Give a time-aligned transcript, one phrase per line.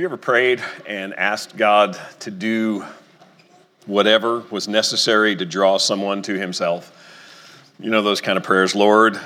[0.00, 2.86] you ever prayed and asked God to do
[3.84, 6.96] whatever was necessary to draw someone to Himself?
[7.78, 8.74] You know those kind of prayers.
[8.74, 9.20] Lord,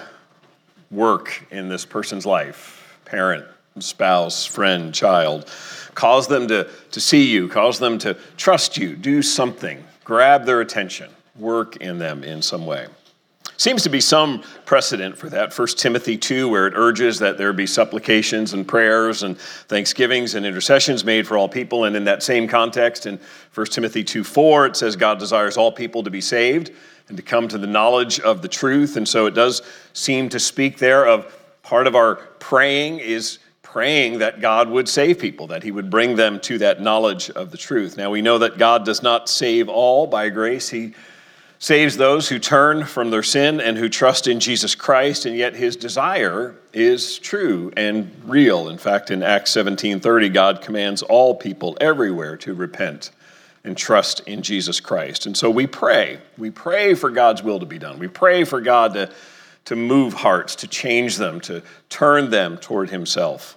[0.91, 3.47] work in this person's life, parent,
[3.79, 5.49] spouse, friend, child.
[5.95, 10.61] Cause them to, to see you, cause them to trust you, do something, grab their
[10.61, 12.89] attention, work in them in some way.
[13.57, 15.57] Seems to be some precedent for that.
[15.57, 20.45] 1 Timothy 2, where it urges that there be supplications and prayers and thanksgivings and
[20.45, 21.85] intercessions made for all people.
[21.85, 23.21] And in that same context, in
[23.55, 26.73] 1 Timothy 2 4, it says God desires all people to be saved
[27.09, 28.97] and to come to the knowledge of the truth.
[28.97, 29.63] And so it does
[29.93, 35.19] seem to speak there of part of our praying is praying that God would save
[35.19, 37.97] people, that He would bring them to that knowledge of the truth.
[37.97, 40.69] Now we know that God does not save all by grace.
[40.69, 40.95] He
[41.59, 45.55] saves those who turn from their sin and who trust in Jesus Christ, and yet
[45.55, 48.69] his desire is true and real.
[48.69, 53.11] In fact, in Acts 17:30, God commands all people everywhere to repent
[53.65, 55.27] and trust in Jesus Christ.
[55.27, 56.19] And so we pray.
[56.37, 57.99] We pray for God's will to be done.
[57.99, 59.11] We pray for God to,
[59.65, 63.57] to move hearts, to change them, to turn them toward himself.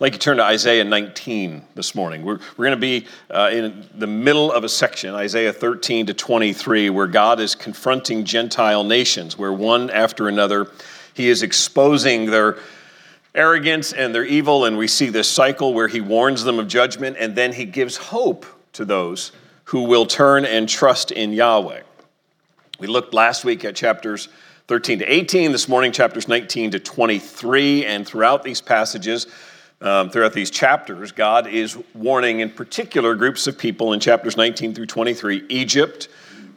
[0.00, 2.22] Like you turn to Isaiah 19 this morning.
[2.22, 6.14] We're, we're going to be uh, in the middle of a section, Isaiah 13 to
[6.14, 10.70] 23, where God is confronting Gentile nations, where one after another,
[11.14, 12.58] he is exposing their
[13.34, 14.66] arrogance and their evil.
[14.66, 17.96] And we see this cycle where he warns them of judgment, and then he gives
[17.96, 19.32] hope to those
[19.64, 21.82] who will turn and trust in Yahweh.
[22.78, 24.28] We looked last week at chapters
[24.68, 29.26] 13 to 18, this morning, chapters 19 to 23, and throughout these passages,
[29.80, 34.74] um, throughout these chapters, God is warning in particular groups of people in chapters 19
[34.74, 36.08] through 23 Egypt,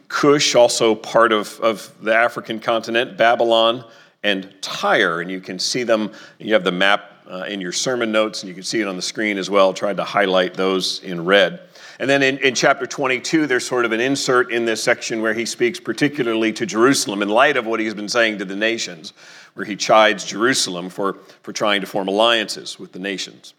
[0.08, 3.84] Cush, also part of, of the African continent, Babylon,
[4.22, 5.20] and Tyre.
[5.20, 8.48] And you can see them, you have the map uh, in your sermon notes, and
[8.48, 9.72] you can see it on the screen as well.
[9.72, 11.60] Tried to highlight those in red.
[11.98, 15.34] And then in, in chapter 22, there's sort of an insert in this section where
[15.34, 19.12] he speaks particularly to Jerusalem in light of what he's been saying to the nations
[19.54, 23.54] where he chides Jerusalem for, for trying to form alliances with the nations.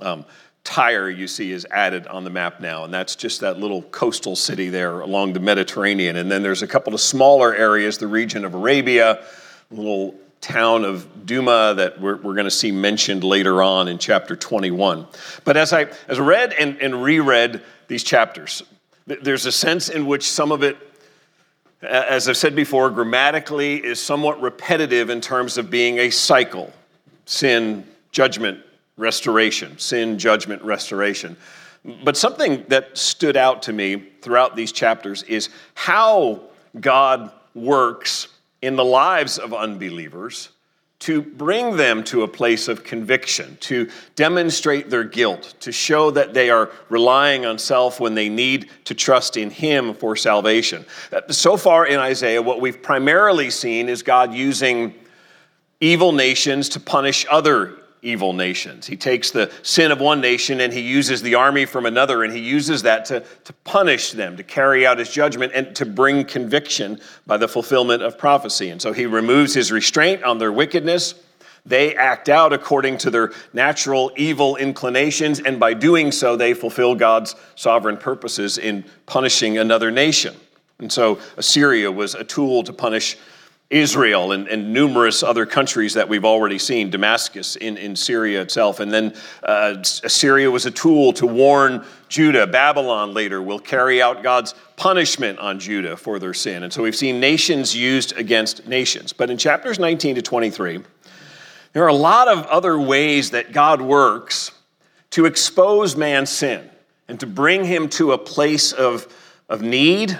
[0.00, 0.24] Um,
[0.62, 4.34] Tyre, you see, is added on the map now, and that's just that little coastal
[4.34, 6.16] city there along the Mediterranean.
[6.16, 9.22] And then there's a couple of smaller areas, the region of Arabia,
[9.70, 10.14] a little
[10.44, 15.06] town of Duma that we're, we're going to see mentioned later on in chapter 21.
[15.44, 18.62] But as I, as read and, and reread these chapters,
[19.06, 20.76] there's a sense in which some of it
[21.82, 26.72] as I've said before, grammatically is somewhat repetitive in terms of being a cycle
[27.26, 28.58] sin, judgment,
[28.96, 31.36] restoration, sin, judgment, restoration.
[32.02, 36.40] But something that stood out to me throughout these chapters is how
[36.80, 38.28] God works
[38.64, 40.48] in the lives of unbelievers
[41.00, 46.32] to bring them to a place of conviction, to demonstrate their guilt, to show that
[46.32, 50.86] they are relying on self when they need to trust in Him for salvation.
[51.12, 54.94] Uh, so far in Isaiah, what we've primarily seen is God using
[55.78, 58.86] evil nations to punish other evil nations.
[58.86, 62.32] He takes the sin of one nation and he uses the army from another, and
[62.32, 66.24] he uses that to, to punish them, to carry out his judgment, and to bring
[66.24, 68.68] conviction by the fulfillment of prophecy.
[68.68, 71.14] And so he removes his restraint on their wickedness.
[71.66, 76.94] They act out according to their natural evil inclinations, and by doing so, they fulfill
[76.94, 80.36] God's sovereign purposes in punishing another nation.
[80.78, 83.16] And so Assyria was a tool to punish
[83.74, 88.78] Israel and, and, numerous other countries that we've already seen, Damascus in, in Syria itself.
[88.78, 92.46] And then uh, Assyria was a tool to warn Judah.
[92.46, 96.62] Babylon later will carry out God's punishment on Judah for their sin.
[96.62, 99.12] And so we've seen nations used against nations.
[99.12, 100.80] But in chapters 19 to 23,
[101.72, 104.52] there are a lot of other ways that God works
[105.10, 106.70] to expose man's sin
[107.08, 109.12] and to bring him to a place of,
[109.48, 110.16] of need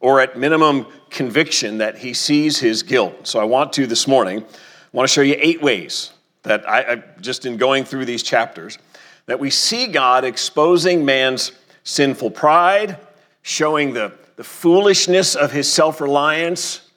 [0.00, 3.26] or at minimum conviction that he sees his guilt.
[3.26, 6.92] So I want to this morning, I want to show you eight ways that I,
[6.92, 8.78] I just in going through these chapters,
[9.26, 11.52] that we see God exposing man's
[11.84, 12.98] sinful pride,
[13.42, 16.90] showing the, the foolishness of his self reliance,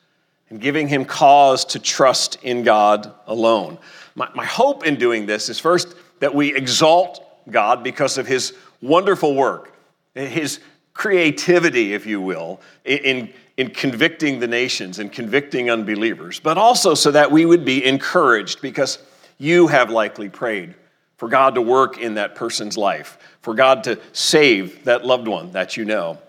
[0.49, 3.77] and giving him cause to trust in God alone.
[4.15, 8.53] My, my hope in doing this is first that we exalt God because of his
[8.81, 9.73] wonderful work,
[10.13, 10.59] his
[10.93, 17.11] creativity, if you will, in, in convicting the nations and convicting unbelievers, but also so
[17.11, 18.99] that we would be encouraged because
[19.39, 20.75] you have likely prayed
[21.17, 25.51] for God to work in that person's life, for God to save that loved one
[25.51, 26.19] that you know.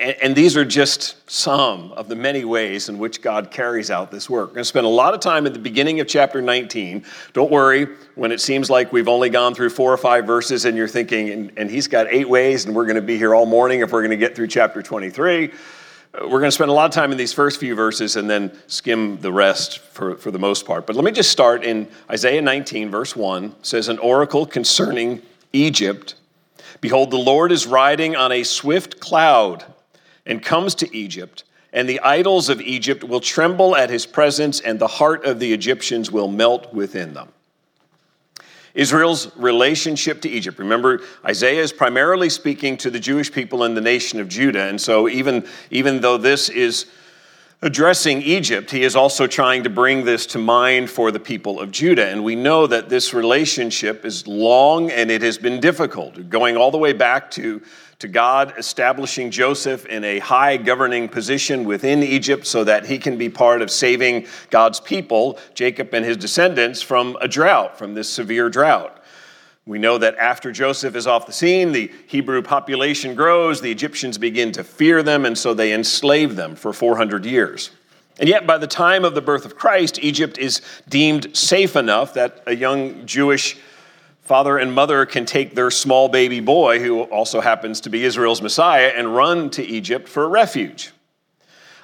[0.00, 4.30] And, these are just some of the many ways in which God carries out this
[4.30, 4.48] work.
[4.48, 7.04] We're going to spend a lot of time at the beginning of chapter 19.
[7.32, 10.76] Don't worry when it seems like we've only gone through four or five verses and
[10.76, 13.46] you're thinking, and, and he's got eight ways, and we're going to be here all
[13.46, 15.52] morning if we're going to get through chapter 23
[16.22, 18.56] we're going to spend a lot of time in these first few verses and then
[18.68, 20.86] skim the rest for, for the most part.
[20.86, 25.22] But let me just start in Isaiah 19, verse 1 says, An oracle concerning
[25.52, 26.14] Egypt.
[26.80, 29.64] Behold, the Lord is riding on a swift cloud
[30.24, 34.78] and comes to Egypt, and the idols of Egypt will tremble at his presence, and
[34.78, 37.33] the heart of the Egyptians will melt within them.
[38.74, 40.58] Israel's relationship to Egypt.
[40.58, 44.64] Remember, Isaiah is primarily speaking to the Jewish people in the nation of Judah.
[44.64, 46.86] And so, even, even though this is
[47.62, 51.70] addressing Egypt, he is also trying to bring this to mind for the people of
[51.70, 52.06] Judah.
[52.08, 56.70] And we know that this relationship is long and it has been difficult, going all
[56.70, 57.62] the way back to
[57.98, 63.16] to God establishing Joseph in a high governing position within Egypt so that he can
[63.16, 68.08] be part of saving God's people, Jacob and his descendants, from a drought, from this
[68.08, 69.00] severe drought.
[69.66, 74.18] We know that after Joseph is off the scene, the Hebrew population grows, the Egyptians
[74.18, 77.70] begin to fear them, and so they enslave them for 400 years.
[78.20, 82.14] And yet, by the time of the birth of Christ, Egypt is deemed safe enough
[82.14, 83.56] that a young Jewish
[84.24, 88.42] father and mother can take their small baby boy, who also happens to be Israel's
[88.42, 90.92] Messiah, and run to Egypt for refuge.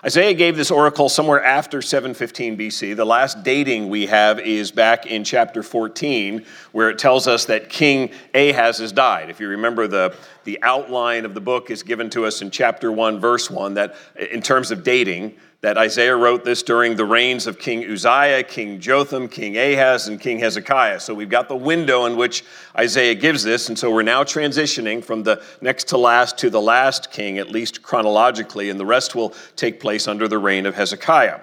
[0.02, 2.96] Isaiah gave this oracle somewhere after 715 BC.
[2.96, 7.68] The last dating we have is back in chapter 14, where it tells us that
[7.68, 9.28] King Ahaz has died.
[9.28, 12.90] If you remember, the, the outline of the book is given to us in chapter
[12.90, 13.94] 1, verse 1, that
[14.32, 18.80] in terms of dating, that Isaiah wrote this during the reigns of King Uzziah, King
[18.80, 21.00] Jotham, King Ahaz, and King Hezekiah.
[21.00, 22.44] So we've got the window in which
[22.78, 26.60] Isaiah gives this, and so we're now transitioning from the next to last to the
[26.60, 30.74] last king, at least chronologically, and the rest will take place under the reign of
[30.74, 31.40] Hezekiah.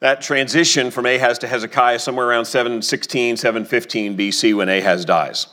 [0.00, 5.46] That transition from Ahaz to Hezekiah somewhere around 716, 715 BC when Ahaz dies.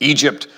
[0.00, 0.48] Egypt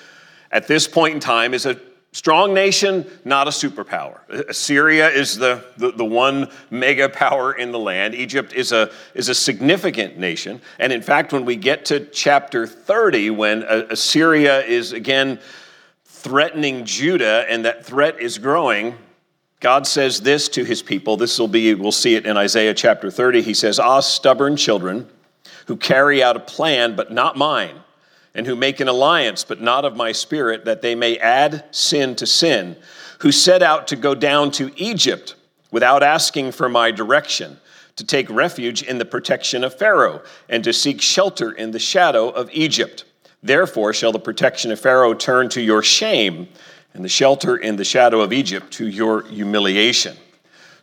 [0.50, 1.80] at this point in time is a
[2.16, 4.20] Strong nation, not a superpower.
[4.32, 8.14] Uh, Assyria is the, the, the, one mega power in the land.
[8.14, 10.62] Egypt is a, is a significant nation.
[10.78, 15.38] And in fact, when we get to chapter 30, when uh, uh, Assyria is again
[16.06, 18.96] threatening Judah and that threat is growing,
[19.60, 21.18] God says this to his people.
[21.18, 23.42] This will be, we'll see it in Isaiah chapter 30.
[23.42, 25.06] He says, Ah, stubborn children
[25.66, 27.82] who carry out a plan, but not mine
[28.36, 32.14] and who make an alliance, but not of my spirit, that they may add sin
[32.14, 32.76] to sin,
[33.20, 35.34] who set out to go down to Egypt
[35.70, 37.58] without asking for my direction,
[37.96, 42.28] to take refuge in the protection of Pharaoh, and to seek shelter in the shadow
[42.28, 43.06] of Egypt.
[43.42, 46.46] Therefore shall the protection of Pharaoh turn to your shame,
[46.92, 50.14] and the shelter in the shadow of Egypt to your humiliation.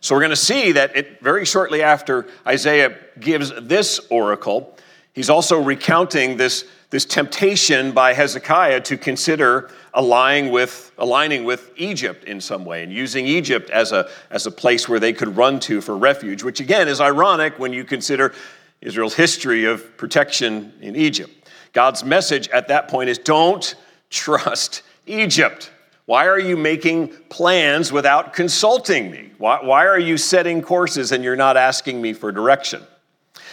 [0.00, 4.76] So we're going to see that it, very shortly after Isaiah gives this oracle,
[5.12, 12.22] he's also recounting this this temptation by Hezekiah to consider aligning with, aligning with Egypt
[12.22, 15.58] in some way and using Egypt as a, as a place where they could run
[15.58, 18.32] to for refuge, which again is ironic when you consider
[18.80, 21.32] Israel's history of protection in Egypt.
[21.72, 23.74] God's message at that point is don't
[24.08, 25.72] trust Egypt.
[26.06, 29.32] Why are you making plans without consulting me?
[29.38, 32.84] Why, why are you setting courses and you're not asking me for direction?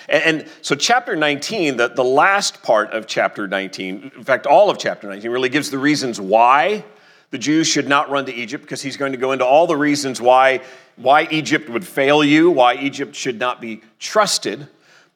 [0.10, 4.70] And, and, so, chapter 19, the, the last part of chapter 19, in fact, all
[4.70, 6.84] of chapter 19, really gives the reasons why
[7.32, 9.78] the Jews should not run to Egypt, because he's going to go into all the
[9.78, 10.62] reasons why,
[10.98, 14.68] why Egypt would fail you, why Egypt should not be trusted.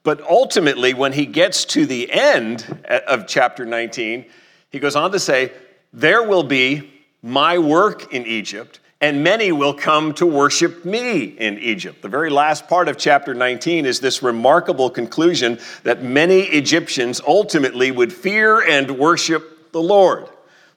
[0.04, 4.25] But ultimately, when he gets to the end uh, of chapter 19,
[4.70, 5.51] he goes on to say,
[5.92, 11.60] There will be my work in Egypt and many will come to worship me in
[11.60, 12.02] Egypt.
[12.02, 17.92] The very last part of chapter 19 is this remarkable conclusion that many Egyptians ultimately
[17.92, 20.28] would fear and worship the Lord,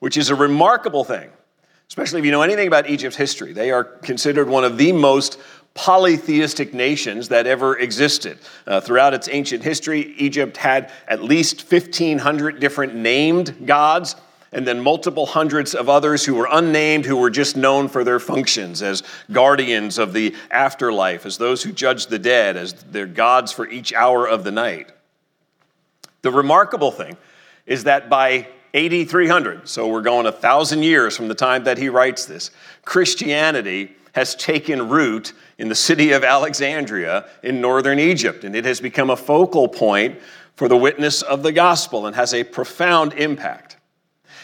[0.01, 1.31] which is a remarkable thing,
[1.89, 3.53] especially if you know anything about Egypt's history.
[3.53, 5.39] They are considered one of the most
[5.75, 8.37] polytheistic nations that ever existed.
[8.67, 14.17] Uh, throughout its ancient history, Egypt had at least 1,500 different named gods
[14.53, 18.19] and then multiple hundreds of others who were unnamed, who were just known for their
[18.19, 23.53] functions as guardians of the afterlife, as those who judge the dead, as their gods
[23.53, 24.91] for each hour of the night.
[26.23, 27.17] The remarkable thing
[27.67, 31.79] is that by AD 300, so we're going a thousand years from the time that
[31.79, 32.51] he writes this,
[32.85, 38.81] Christianity has taken root in the city of Alexandria in northern Egypt, and it has
[38.81, 40.19] become a focal point
[40.57, 43.68] for the witness of the gospel and has a profound impact.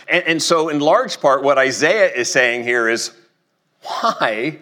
[0.09, 3.13] And, and so, in large part, what Isaiah is saying here is
[3.83, 4.59] Why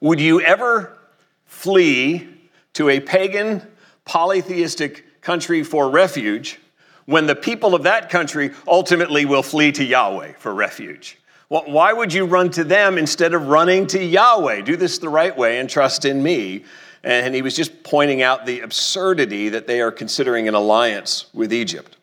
[0.00, 0.96] would you ever
[1.44, 2.28] flee
[2.74, 3.62] to a pagan,
[4.04, 6.60] polytheistic country for refuge
[7.06, 11.18] when the people of that country ultimately will flee to Yahweh for refuge?
[11.48, 14.62] Why would you run to them instead of running to Yahweh?
[14.62, 16.64] Do this the right way and trust in me.
[17.04, 21.52] And he was just pointing out the absurdity that they are considering an alliance with
[21.52, 21.95] Egypt.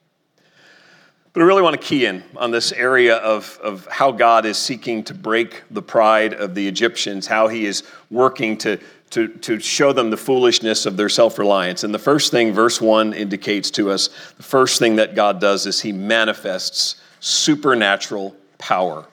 [1.33, 4.55] But I really want to key in on this area of, of how God is
[4.57, 9.59] seeking to break the pride of the Egyptians, how he is working to, to, to
[9.59, 11.83] show them the foolishness of their self reliance.
[11.83, 15.65] And the first thing, verse 1 indicates to us the first thing that God does
[15.65, 19.07] is he manifests supernatural power.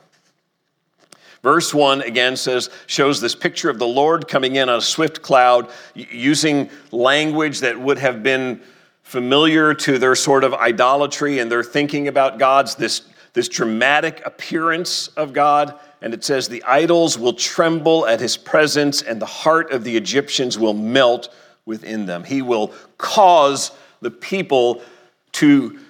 [1.43, 5.23] Verse 1 again says, shows this picture of the Lord coming in on a swift
[5.23, 8.61] cloud, using language that would have been
[9.11, 13.03] familiar to their sort of idolatry and their thinking about God's, this,
[13.33, 15.77] this dramatic appearance of God.
[16.01, 19.97] And it says, The idols will tremble at his presence, and the heart of the
[19.97, 21.29] Egyptians will melt
[21.67, 22.23] within them.
[22.23, 24.81] He will cause the people
[25.33, 25.81] to,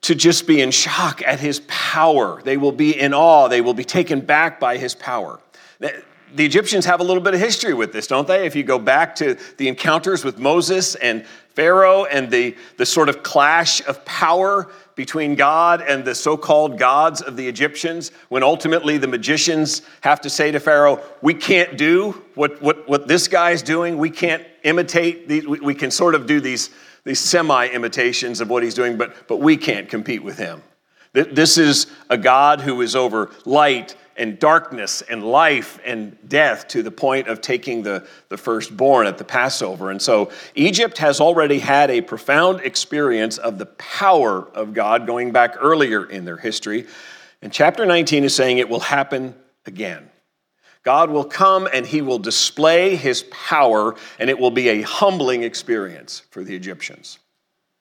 [0.00, 2.42] to just be in shock at his power.
[2.42, 3.46] They will be in awe.
[3.46, 5.38] They will be taken back by his power
[6.34, 8.46] the Egyptians have a little bit of history with this, don't they?
[8.46, 13.08] If you go back to the encounters with Moses and Pharaoh and the, the sort
[13.08, 18.42] of clash of power between God and the so called gods of the Egyptians, when
[18.42, 23.26] ultimately the magicians have to say to Pharaoh, We can't do what, what, what this
[23.26, 23.98] guy is doing.
[23.98, 26.70] We can't imitate, these, we, we can sort of do these,
[27.04, 30.62] these semi imitations of what he's doing, but, but we can't compete with him.
[31.12, 36.82] This is a God who is over light and darkness and life and death to
[36.82, 39.90] the point of taking the, the firstborn at the Passover.
[39.90, 45.32] And so Egypt has already had a profound experience of the power of God going
[45.32, 46.86] back earlier in their history.
[47.40, 49.34] And chapter 19 is saying it will happen
[49.64, 50.10] again.
[50.82, 55.42] God will come and he will display his power, and it will be a humbling
[55.42, 57.18] experience for the Egyptians.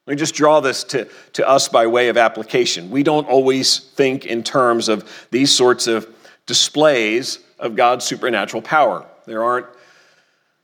[0.06, 2.90] Let me just draw this to, to us by way of application.
[2.90, 6.08] We don't always think in terms of these sorts of
[6.50, 9.06] displays of God's supernatural power.
[9.28, 9.68] There aren't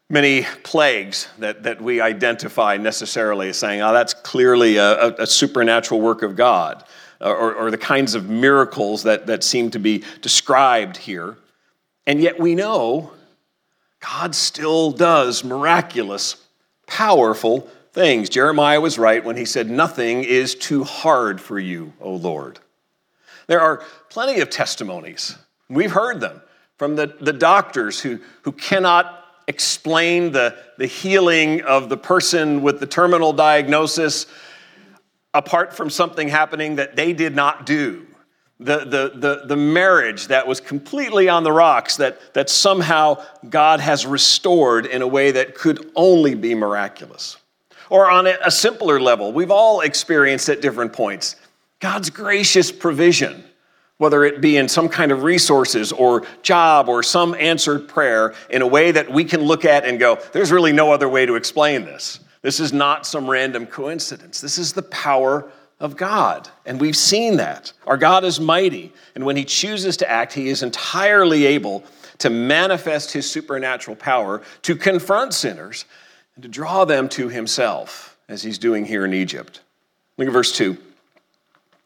[0.10, 6.01] many plagues that, that we identify necessarily as saying, oh, that's clearly a, a, supernatural
[6.01, 6.84] work of God,
[7.22, 11.38] uh, or, or the kinds of miracles that, that seem to be described here.
[12.08, 13.12] And yet we know
[14.00, 16.36] God still does miraculous,
[16.88, 18.27] powerful things.
[18.30, 22.58] Jeremiah was right when he said, Nothing is too hard for you, O Lord.
[23.46, 25.36] There are plenty of testimonies
[25.69, 26.41] We've heard them
[26.77, 32.79] from the, the doctors who, who cannot explain the, the healing of the person with
[32.79, 34.25] the terminal diagnosis
[35.34, 38.07] apart from something happening that they did not do.
[38.57, 43.81] The, the, the, the marriage that was completely on the rocks, that, that somehow God
[43.81, 47.36] has restored in a way that could only be miraculous.
[47.89, 51.36] Or on a, a simpler level, we've all experienced at different points
[51.81, 53.43] God's gracious provision
[53.97, 58.61] whether it be in some kind of resources or job or some answered prayer, in
[58.61, 61.35] a way that we can look at and go, there's really no other way to
[61.35, 62.19] explain this.
[62.41, 64.41] This is not some random coincidence.
[64.41, 65.49] This is the power
[65.79, 66.49] of God.
[66.65, 67.73] And we've seen that.
[67.87, 68.93] Our God is mighty.
[69.15, 71.83] And when He chooses to act, He is entirely able
[72.19, 75.85] to manifest His supernatural power to confront sinners
[76.35, 79.61] and to draw them to Himself, as He's doing here in Egypt.
[80.17, 80.77] Look at verse 2.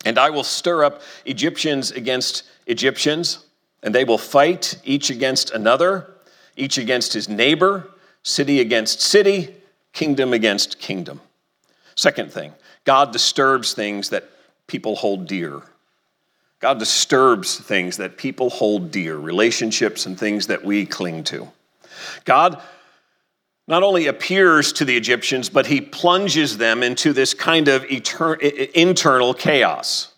[0.05, 3.45] And I will stir up Egyptians against Egyptians,
[3.83, 6.09] and they will fight each against another,
[6.55, 7.89] each against his neighbor,
[8.23, 9.55] city against city,
[9.93, 11.21] kingdom against kingdom.
[11.95, 12.53] Second thing,
[12.85, 14.29] God disturbs things that
[14.67, 15.61] people hold dear.
[16.59, 21.47] God disturbs things that people hold dear, relationships and things that we cling to.
[22.25, 22.61] God
[23.69, 28.71] not only appears to the Egyptians, but he plunges them into this kind of etern-
[28.71, 30.11] internal chaos.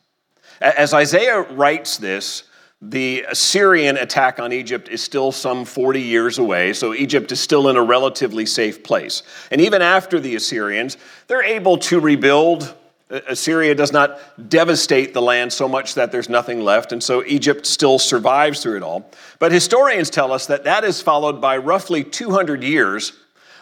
[0.61, 2.43] As Isaiah writes this,
[2.81, 7.67] the Assyrian attack on Egypt is still some 40 years away, so Egypt is still
[7.67, 9.21] in a relatively safe place.
[9.51, 10.95] And even after the Assyrians,
[11.27, 12.73] they're able to rebuild.
[13.09, 14.17] Assyria does not
[14.49, 18.77] devastate the land so much that there's nothing left, and so Egypt still survives through
[18.77, 19.11] it all.
[19.39, 23.11] But historians tell us that that is followed by roughly 200 years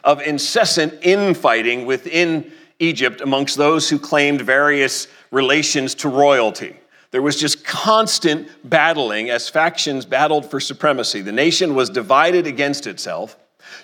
[0.04, 6.80] of incessant infighting within Egypt amongst those who claimed various relations to royalty.
[7.12, 11.22] There was just constant battling as factions battled for supremacy.
[11.22, 13.38] The nation was divided against itself,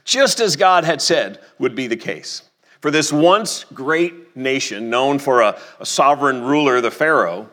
[0.03, 2.43] just as God had said would be the case.
[2.81, 7.50] For this once great nation, known for a, a sovereign ruler, the Pharaoh,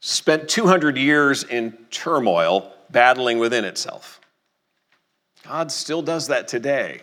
[0.00, 4.20] spent 200 years in turmoil battling within itself.
[5.44, 7.02] God still does that today.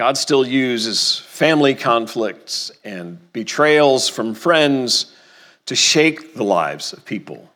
[0.00, 5.14] God still uses family conflicts and betrayals from friends
[5.66, 7.50] to shake the lives of people,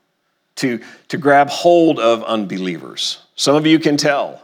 [0.57, 3.21] to, to grab hold of unbelievers.
[3.35, 4.43] Some of you can tell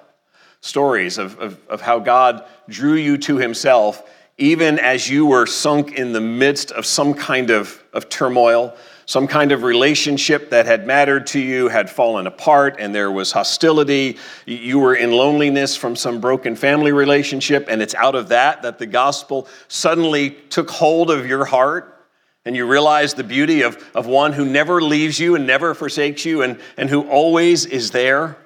[0.63, 4.03] stories of, of, of how God drew you to Himself
[4.39, 8.75] even as you were sunk in the midst of some kind of, of turmoil,
[9.11, 13.33] some kind of relationship that had mattered to you had fallen apart and there was
[13.33, 14.17] hostility.
[14.47, 18.79] You were in loneliness from some broken family relationship, and it's out of that that
[18.79, 22.07] the gospel suddenly took hold of your heart.
[22.45, 26.25] And you realize the beauty of, of one who never leaves you and never forsakes
[26.25, 28.37] you and, and who always is there.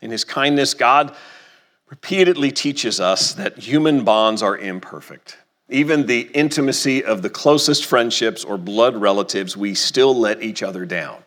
[0.00, 1.12] In his kindness, God
[1.88, 5.38] repeatedly teaches us that human bonds are imperfect.
[5.72, 10.84] Even the intimacy of the closest friendships or blood relatives, we still let each other
[10.84, 11.22] down.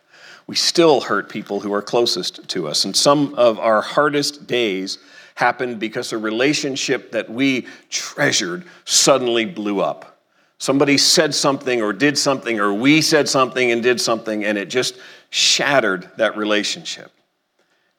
[0.46, 2.84] We still hurt people who are closest to us.
[2.84, 4.98] And some of our hardest days
[5.34, 10.20] happened because a relationship that we treasured suddenly blew up.
[10.58, 14.70] Somebody said something or did something, or we said something and did something, and it
[14.70, 14.96] just
[15.28, 17.10] shattered that relationship.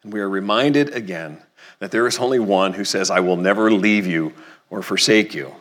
[0.03, 1.39] And we are reminded again
[1.79, 4.33] that there is only one who says, I will never leave you
[4.69, 5.53] or forsake you.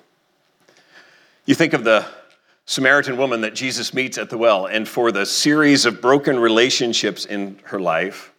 [1.47, 2.05] You think of the
[2.65, 7.25] Samaritan woman that Jesus meets at the well, and for the series of broken relationships
[7.25, 8.33] in her life,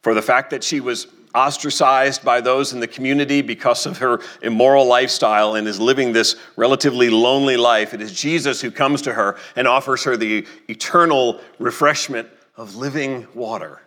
[0.00, 4.20] for the fact that she was ostracized by those in the community because of her
[4.42, 9.12] immoral lifestyle and is living this relatively lonely life, it is Jesus who comes to
[9.12, 13.80] her and offers her the eternal refreshment of living water.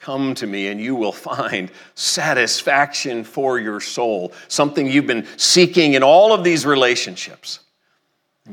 [0.00, 5.94] Come to me and you will find satisfaction for your soul, something you've been seeking
[5.94, 7.60] in all of these relationships.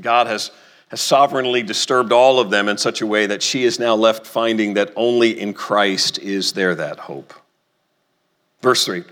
[0.01, 0.51] God has,
[0.89, 4.25] has sovereignly disturbed all of them in such a way that she is now left
[4.25, 7.33] finding that only in Christ is there that hope.
[8.61, 9.03] Verse 3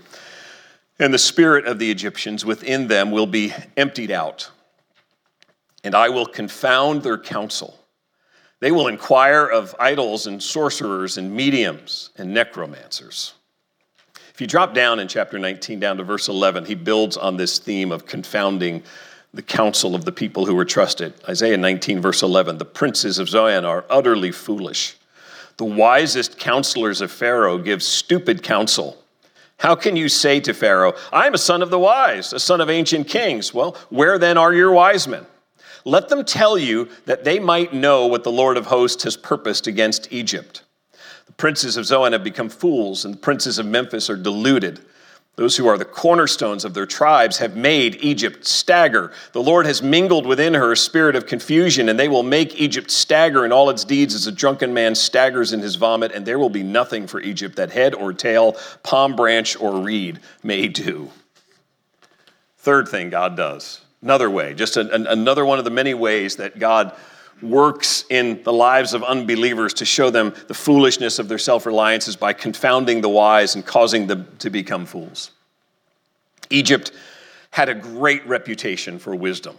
[0.98, 4.50] And the spirit of the Egyptians within them will be emptied out,
[5.82, 7.78] and I will confound their counsel.
[8.60, 13.34] They will inquire of idols and sorcerers and mediums and necromancers.
[14.34, 17.58] If you drop down in chapter 19, down to verse 11, he builds on this
[17.58, 18.82] theme of confounding
[19.34, 21.12] the counsel of the people who were trusted.
[21.28, 24.96] Isaiah 19, verse 11 The princes of Zoan are utterly foolish.
[25.56, 28.96] The wisest counselors of Pharaoh give stupid counsel.
[29.58, 32.60] How can you say to Pharaoh, I am a son of the wise, a son
[32.60, 33.52] of ancient kings?
[33.54, 35.26] Well, where then are your wise men?
[35.84, 39.66] Let them tell you that they might know what the Lord of hosts has purposed
[39.66, 40.62] against Egypt.
[41.26, 44.80] The princes of Zoan have become fools, and the princes of Memphis are deluded.
[45.36, 49.10] Those who are the cornerstones of their tribes have made Egypt stagger.
[49.32, 52.88] The Lord has mingled within her a spirit of confusion, and they will make Egypt
[52.88, 56.38] stagger in all its deeds as a drunken man staggers in his vomit, and there
[56.38, 61.10] will be nothing for Egypt that head or tail, palm branch or reed may do.
[62.58, 66.92] Third thing God does, another way, just another one of the many ways that God
[67.42, 72.08] works in the lives of unbelievers to show them the foolishness of their self reliance
[72.08, 75.30] is by confounding the wise and causing them to become fools.
[76.50, 76.92] Egypt
[77.50, 79.56] had a great reputation for wisdom.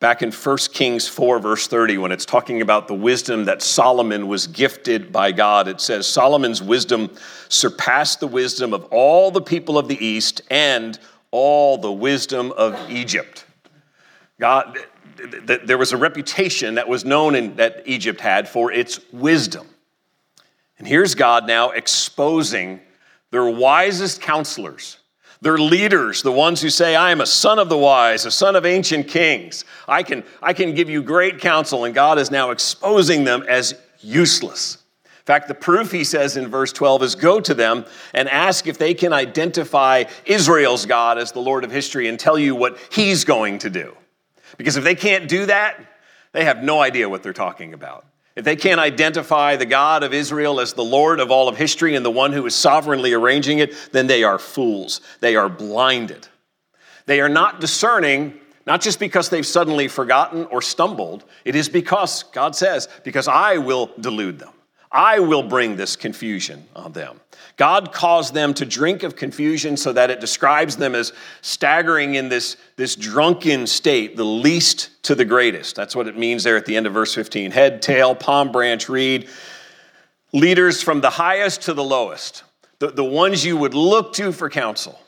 [0.00, 4.26] Back in 1 Kings 4, verse 30, when it's talking about the wisdom that Solomon
[4.28, 7.10] was gifted by God, it says, Solomon's wisdom
[7.48, 10.98] surpassed the wisdom of all the people of the East and
[11.30, 13.46] all the wisdom of Egypt.
[14.38, 14.76] God,
[15.16, 19.66] there was a reputation that was known in, that Egypt had for its wisdom.
[20.78, 22.80] And here's God now exposing
[23.30, 24.98] their wisest counselors,
[25.40, 28.56] their leaders, the ones who say, I am a son of the wise, a son
[28.56, 29.64] of ancient kings.
[29.88, 31.84] I can, I can give you great counsel.
[31.84, 34.78] And God is now exposing them as useless.
[35.04, 38.66] In fact, the proof, he says in verse 12, is go to them and ask
[38.66, 42.76] if they can identify Israel's God as the Lord of history and tell you what
[42.90, 43.96] he's going to do.
[44.56, 45.78] Because if they can't do that,
[46.32, 48.06] they have no idea what they're talking about.
[48.36, 51.94] If they can't identify the God of Israel as the Lord of all of history
[51.94, 55.00] and the one who is sovereignly arranging it, then they are fools.
[55.20, 56.26] They are blinded.
[57.06, 58.34] They are not discerning,
[58.66, 61.24] not just because they've suddenly forgotten or stumbled.
[61.44, 64.52] It is because, God says, because I will delude them.
[64.94, 67.20] I will bring this confusion on them.
[67.56, 72.28] God caused them to drink of confusion so that it describes them as staggering in
[72.28, 75.74] this, this drunken state, the least to the greatest.
[75.74, 78.88] That's what it means there at the end of verse 15 head, tail, palm branch,
[78.88, 79.28] reed.
[80.32, 82.44] Leaders from the highest to the lowest,
[82.78, 85.00] the, the ones you would look to for counsel,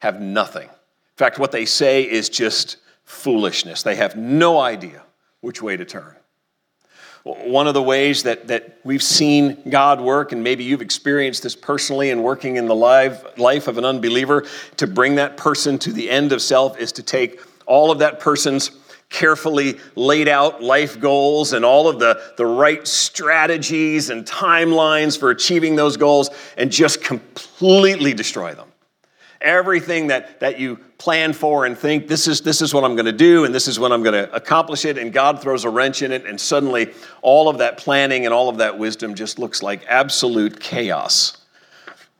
[0.00, 0.68] have nothing.
[0.68, 3.84] In fact, what they say is just foolishness.
[3.84, 5.04] They have no idea
[5.42, 6.15] which way to turn.
[7.26, 11.56] One of the ways that, that we've seen God work, and maybe you've experienced this
[11.56, 15.92] personally in working in the life, life of an unbeliever, to bring that person to
[15.92, 18.70] the end of self is to take all of that person's
[19.08, 25.30] carefully laid out life goals and all of the, the right strategies and timelines for
[25.30, 28.68] achieving those goals and just completely destroy them
[29.46, 33.06] everything that, that you plan for and think this is this is what i'm going
[33.06, 35.70] to do and this is when i'm going to accomplish it and god throws a
[35.70, 39.38] wrench in it and suddenly all of that planning and all of that wisdom just
[39.38, 41.38] looks like absolute chaos.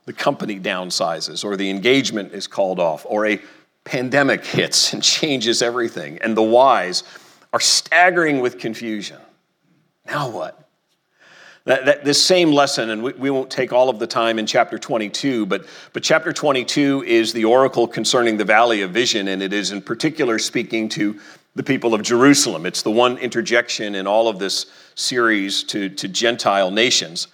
[0.05, 3.41] The company downsizes or the engagement is called off or a
[3.83, 7.03] pandemic hits and changes everything and the wise
[7.51, 9.19] are staggering with confusion.
[10.05, 10.66] Now what
[11.67, 14.45] that, that, this same lesson, and we, we, won't take all of the time in
[14.45, 19.43] chapter 22, but, but chapter 22 is the oracle concerning the valley of vision, and
[19.43, 21.19] it is in particular speaking to
[21.55, 22.65] the people of Jerusalem.
[22.65, 27.27] It's the one interjection in all of this series to, to Gentile nations.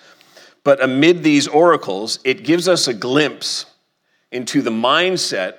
[0.63, 3.67] But amid these oracles, it gives us a glimpse
[4.31, 5.57] into the mindset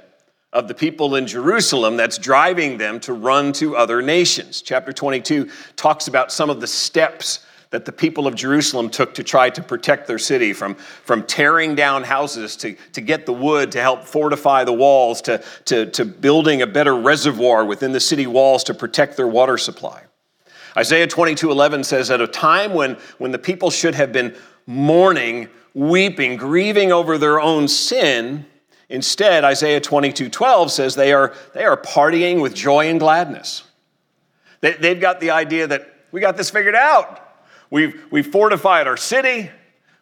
[0.52, 4.62] of the people in Jerusalem that's driving them to run to other nations.
[4.62, 9.24] Chapter 22 talks about some of the steps that the people of Jerusalem took to
[9.24, 13.72] try to protect their city from, from tearing down houses to, to get the wood
[13.72, 18.28] to help fortify the walls to, to, to building a better reservoir within the city
[18.28, 20.04] walls to protect their water supply.
[20.76, 24.36] Isaiah 22 11 says, At a time when, when the people should have been
[24.68, 28.46] mourning, weeping, grieving over their own sin,
[28.88, 33.64] instead, Isaiah 22 12 says they are, they are partying with joy and gladness.
[34.60, 37.22] They, they've got the idea that we got this figured out.
[37.70, 39.50] We've, we've fortified our city.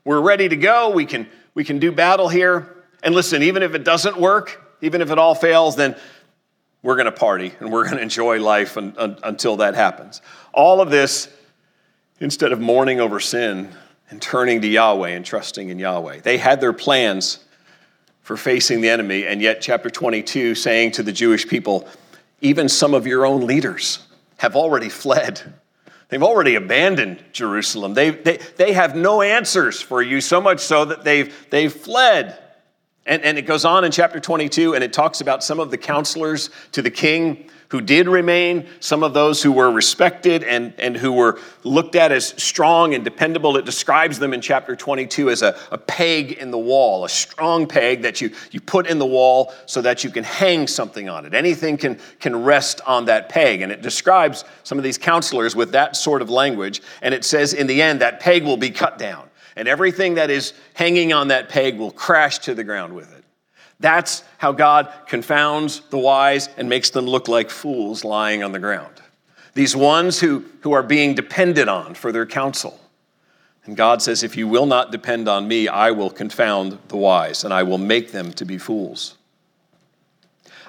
[0.05, 0.91] We're ready to go.
[0.91, 2.77] We can, we can do battle here.
[3.03, 5.97] And listen, even if it doesn't work, even if it all fails, then
[6.83, 10.21] we're going to party and we're going to enjoy life un, un, until that happens.
[10.53, 11.29] All of this,
[12.21, 13.71] instead of mourning over sin
[14.11, 17.39] and turning to Yahweh and trusting in Yahweh, they had their plans
[18.23, 19.27] for facing the enemy.
[19.27, 21.89] And yet, chapter 22 saying to the Jewish people,
[22.41, 24.01] even some of your own leaders
[24.39, 25.55] have already fled.
[26.13, 27.95] They've already abandoned Jerusalem.
[27.95, 32.39] They, they, they have no answers for you, so much so that they've, they've fled.
[33.07, 35.79] And, and it goes on in chapter 22, and it talks about some of the
[35.79, 40.95] counselors to the king who did remain, some of those who were respected and, and
[40.95, 43.57] who were looked at as strong and dependable.
[43.57, 47.67] It describes them in chapter 22 as a, a peg in the wall, a strong
[47.67, 51.25] peg that you, you put in the wall so that you can hang something on
[51.25, 51.33] it.
[51.33, 53.63] Anything can, can rest on that peg.
[53.63, 56.83] And it describes some of these counselors with that sort of language.
[57.01, 60.31] And it says, in the end, that peg will be cut down, and everything that
[60.31, 63.25] is hanging on that peg will crash to the ground with it.
[63.81, 68.61] That's how God confounds the wise and makes them look like fools lying on the
[68.61, 69.03] ground.
[69.55, 72.79] These ones who, who are being depended on for their counsel.
[73.65, 77.45] And God says, If you will not depend on me, I will confound the wise
[77.45, 79.17] and I will make them to be fools.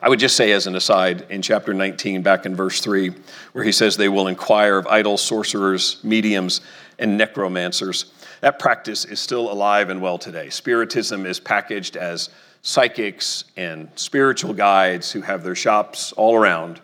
[0.02, 3.14] I would just say, as an aside, in chapter 19, back in verse 3,
[3.54, 6.60] where he says, They will inquire of idols, sorcerers, mediums,
[7.00, 8.12] and necromancers.
[8.44, 10.50] That practice is still alive and well today.
[10.50, 12.30] Spiritism is packaged as
[12.62, 16.82] psychics and spiritual guides who have their shops all around.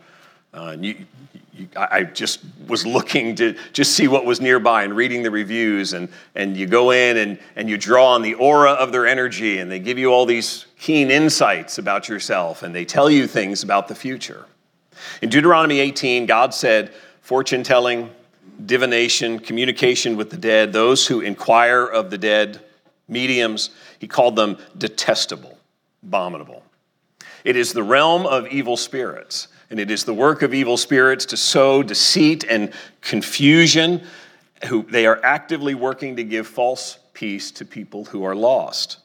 [0.53, 0.95] Uh, you,
[1.53, 5.91] you, I just was looking to just see what was nearby and reading the reviews,
[5.91, 9.57] and, and you go in and, and you draw on the aura of their energy,
[9.57, 13.63] and they give you all these keen insights about yourself, and they tell you things
[13.63, 14.45] about the future.
[15.21, 18.09] In Deuteronomy 18, God said, fortune telling,
[18.65, 22.61] divination, communication with the dead, those who inquire of the dead,
[23.07, 23.69] mediums,
[23.99, 25.59] he called them detestable
[26.03, 26.63] abominable.
[27.43, 31.25] It is the realm of evil spirits, and it is the work of evil spirits
[31.27, 34.03] to sow deceit and confusion.
[34.65, 38.97] Who they are actively working to give false peace to people who are lost.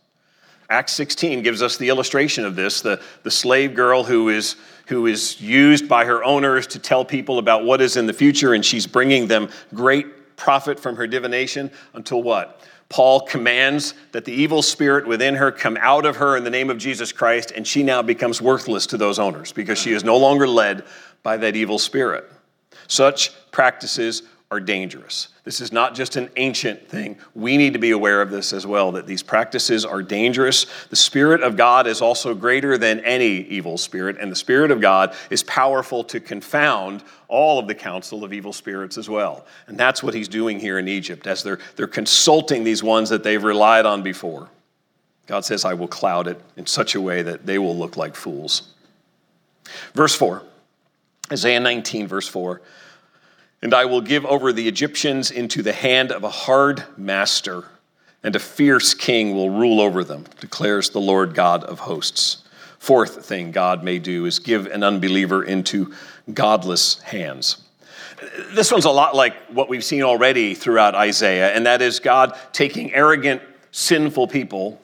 [0.70, 5.06] Acts 16 gives us the illustration of this the, the slave girl who is, who
[5.06, 8.64] is used by her owners to tell people about what is in the future, and
[8.64, 12.60] she's bringing them great profit from her divination until what?
[12.88, 16.70] Paul commands that the evil spirit within her come out of her in the name
[16.70, 20.16] of Jesus Christ, and she now becomes worthless to those owners because she is no
[20.16, 20.84] longer led
[21.22, 22.30] by that evil spirit.
[22.86, 24.22] Such practices
[24.54, 25.28] are dangerous.
[25.42, 27.18] This is not just an ancient thing.
[27.34, 30.66] We need to be aware of this as well, that these practices are dangerous.
[30.90, 34.80] The Spirit of God is also greater than any evil spirit, and the Spirit of
[34.80, 39.44] God is powerful to confound all of the counsel of evil spirits as well.
[39.66, 43.24] And that's what he's doing here in Egypt as they're, they're consulting these ones that
[43.24, 44.48] they've relied on before.
[45.26, 48.14] God says, I will cloud it in such a way that they will look like
[48.14, 48.68] fools.
[49.94, 50.42] Verse 4,
[51.32, 52.60] Isaiah 19, verse 4.
[53.64, 57.64] And I will give over the Egyptians into the hand of a hard master,
[58.22, 62.42] and a fierce king will rule over them, declares the Lord God of hosts.
[62.78, 65.94] Fourth thing God may do is give an unbeliever into
[66.34, 67.56] godless hands.
[68.50, 72.38] This one's a lot like what we've seen already throughout Isaiah, and that is God
[72.52, 74.78] taking arrogant, sinful people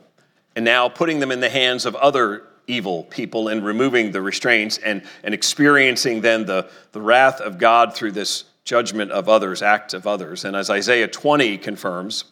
[0.57, 4.79] and now putting them in the hands of other evil people and removing the restraints
[4.79, 9.95] and, and experiencing then the, the wrath of God through this judgment of others, act
[9.95, 10.45] of others.
[10.45, 12.25] And as Isaiah 20 confirms,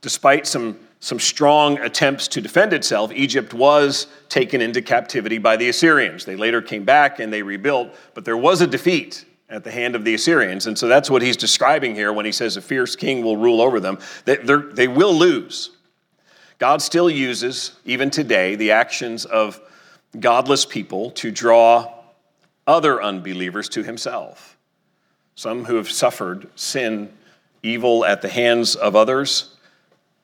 [0.00, 5.68] despite some, some strong attempts to defend itself, Egypt was taken into captivity by the
[5.68, 6.24] Assyrians.
[6.24, 9.94] They later came back and they rebuilt, but there was a defeat at the hand
[9.94, 10.66] of the Assyrians.
[10.66, 13.60] And so that's what he's describing here when he says a fierce king will rule
[13.60, 13.98] over them.
[14.24, 15.70] They, they will lose.
[16.58, 19.60] God still uses, even today, the actions of
[20.18, 21.92] godless people to draw
[22.66, 24.56] other unbelievers to himself.
[25.34, 27.12] Some who have suffered sin,
[27.62, 29.56] evil at the hands of others,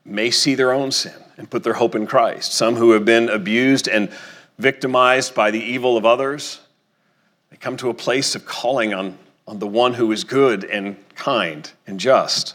[0.04, 2.52] may see their own sin and put their hope in Christ.
[2.52, 4.10] Some who have been abused and
[4.58, 6.60] victimized by the evil of others,
[7.50, 10.96] they come to a place of calling on, on the one who is good and
[11.14, 12.54] kind and just.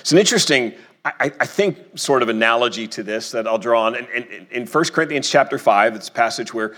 [0.00, 0.74] It's an interesting
[1.04, 4.66] I, I, think sort of analogy to this that I'll draw on in, in, in
[4.66, 6.74] 1 Corinthians chapter 5, it's a passage where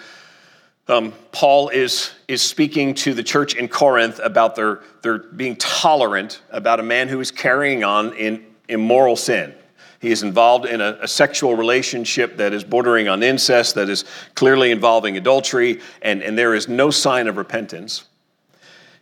[0.88, 6.40] um, Paul is, is speaking to the church in Corinth about their, their being tolerant
[6.50, 9.54] about a man who is carrying on in immoral sin.
[10.00, 14.04] He is involved in a, a, sexual relationship that is bordering on incest, that is
[14.34, 18.04] clearly involving adultery, and, and there is no sign of repentance.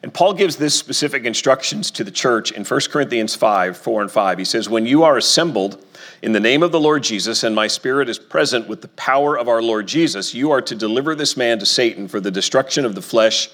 [0.07, 4.09] And Paul gives this specific instructions to the church in 1 Corinthians 5 4 and
[4.09, 4.39] 5.
[4.39, 5.85] He says, When you are assembled
[6.23, 9.37] in the name of the Lord Jesus, and my spirit is present with the power
[9.37, 12.85] of our Lord Jesus, you are to deliver this man to Satan for the destruction
[12.85, 13.49] of the flesh,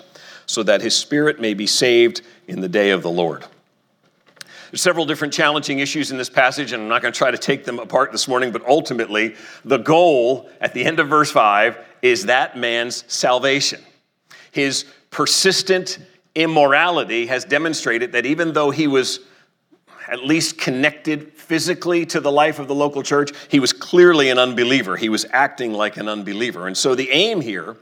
[0.45, 3.47] so that his spirit may be saved in the day of the Lord.
[4.71, 7.39] There's several different challenging issues in this passage, and I'm not going to try to
[7.39, 11.79] take them apart this morning, but ultimately, the goal at the end of verse 5
[12.03, 13.81] is that man's salvation.
[14.51, 15.99] His persistent
[16.35, 19.21] immorality has demonstrated that even though he was
[20.09, 24.39] at least connected physically to the life of the local church, he was clearly an
[24.39, 24.97] unbeliever.
[24.97, 26.67] He was acting like an unbeliever.
[26.67, 27.77] And so the aim here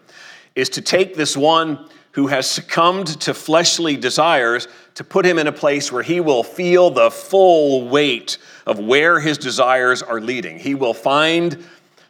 [0.54, 5.46] is to take this one who has succumbed to fleshly desires to put him in
[5.46, 10.58] a place where he will feel the full weight of where his desires are leading.
[10.58, 11.64] He will find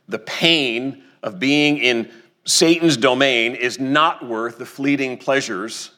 [0.09, 2.11] the pain of being in
[2.44, 5.90] Satan's domain is not worth the fleeting pleasures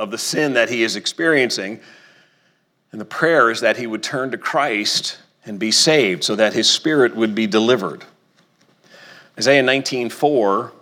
[0.00, 1.78] of the sin that he is experiencing.
[2.90, 6.54] And the prayer is that he would turn to Christ and be saved so that
[6.54, 8.04] his spirit would be delivered.
[9.38, 10.72] Isaiah 19:4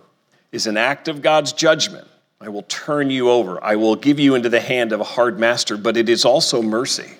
[0.53, 2.07] is an act of God's judgment.
[2.39, 3.61] I will turn you over.
[3.61, 6.61] I will give you into the hand of a hard master, but it is also
[6.61, 7.18] mercy.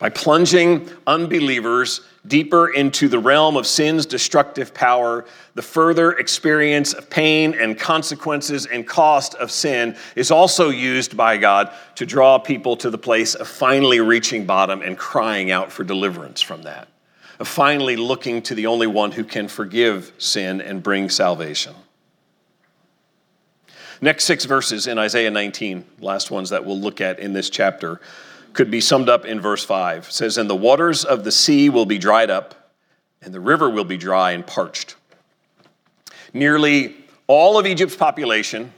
[0.00, 7.10] By plunging unbelievers deeper into the realm of sin's destructive power, the further experience of
[7.10, 12.78] pain and consequences and cost of sin is also used by God to draw people
[12.78, 16.88] to the place of finally reaching bottom and crying out for deliverance from that,
[17.38, 21.74] of finally looking to the only one who can forgive sin and bring salvation.
[24.00, 28.00] Next six verses in Isaiah 19, last ones that we'll look at in this chapter
[28.52, 30.08] could be summed up in verse 5.
[30.08, 32.72] It says, And the waters of the sea will be dried up,
[33.22, 34.96] and the river will be dry and parched.
[36.32, 38.72] Nearly all of Egypt's population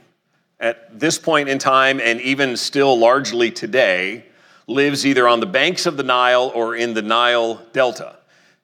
[0.59, 4.25] at this point in time, and even still largely today,
[4.67, 8.15] lives either on the banks of the Nile or in the Nile Delta.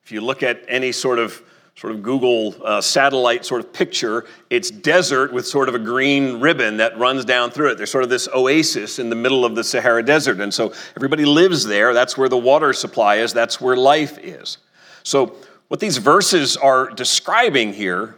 [0.03, 1.41] If you look at any sort of
[1.79, 6.41] sort of Google uh, satellite sort of picture, it's desert with sort of a green
[6.41, 7.77] ribbon that runs down through it.
[7.77, 10.41] There's sort of this oasis in the middle of the Sahara Desert.
[10.41, 11.93] And so everybody lives there.
[11.93, 14.57] That's where the water supply is, that's where life is.
[15.03, 15.37] So,
[15.69, 18.15] what these verses are describing here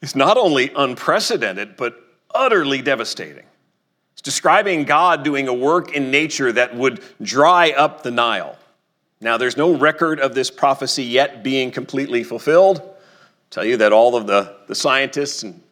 [0.00, 1.94] is not only unprecedented, but
[2.34, 3.44] utterly devastating.
[4.14, 8.58] It's describing God doing a work in nature that would dry up the Nile.
[9.20, 12.80] Now, there's no record of this prophecy yet being completely fulfilled.
[12.80, 12.94] I'll
[13.50, 15.62] tell you that all of the, the scientists, and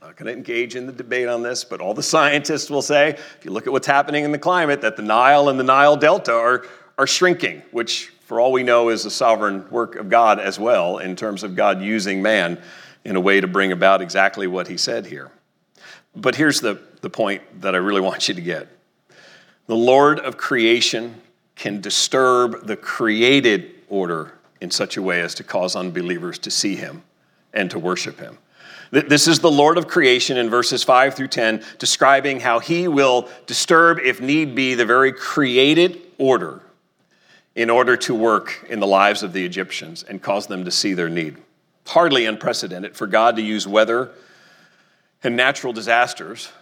[0.00, 2.82] I'm not going to engage in the debate on this, but all the scientists will
[2.82, 5.64] say, if you look at what's happening in the climate, that the Nile and the
[5.64, 6.66] Nile Delta are,
[6.98, 10.98] are shrinking, which, for all we know, is a sovereign work of God as well,
[10.98, 12.60] in terms of God using man
[13.04, 15.30] in a way to bring about exactly what he said here.
[16.14, 18.68] But here's the, the point that I really want you to get
[19.66, 21.20] the Lord of creation
[21.56, 26.76] can disturb the created order in such a way as to cause unbelievers to see
[26.76, 27.02] him
[27.52, 28.38] and to worship him.
[28.90, 33.28] This is the Lord of creation in verses 5 through 10, describing how he will
[33.46, 36.62] disturb, if need be, the very created order
[37.56, 40.94] in order to work in the lives of the Egyptians and cause them to see
[40.94, 41.36] their need.
[41.86, 44.10] Hardly unprecedented for God to use weather
[45.24, 46.52] and natural disasters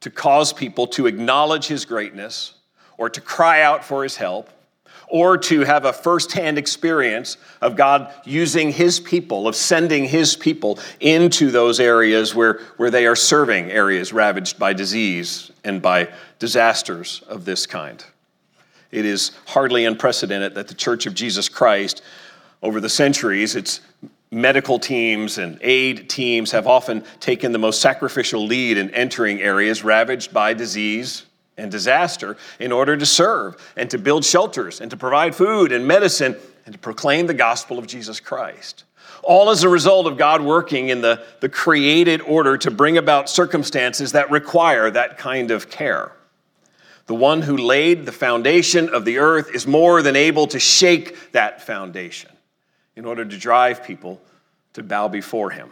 [0.00, 2.54] to cause people to acknowledge his greatness
[2.98, 4.50] or to cry out for his help
[5.08, 10.78] or to have a firsthand experience of God using his people, of sending his people
[11.00, 17.22] into those areas where, where they are serving areas ravaged by disease and by disasters
[17.28, 18.04] of this kind.
[18.90, 22.02] It is hardly unprecedented that the Church of Jesus Christ,
[22.62, 23.80] over the centuries, its
[24.30, 29.84] medical teams and aid teams have often taken the most sacrificial lead in entering areas
[29.84, 31.24] ravaged by disease
[31.56, 35.86] and disaster in order to serve and to build shelters and to provide food and
[35.86, 36.36] medicine
[36.66, 38.84] and to proclaim the gospel of Jesus Christ.
[39.22, 43.30] All as a result of God working in the, the created order to bring about
[43.30, 46.12] circumstances that require that kind of care.
[47.06, 51.32] The one who laid the foundation of the earth is more than able to shake
[51.32, 52.30] that foundation
[52.96, 54.20] in order to drive people
[54.72, 55.70] to bow before him.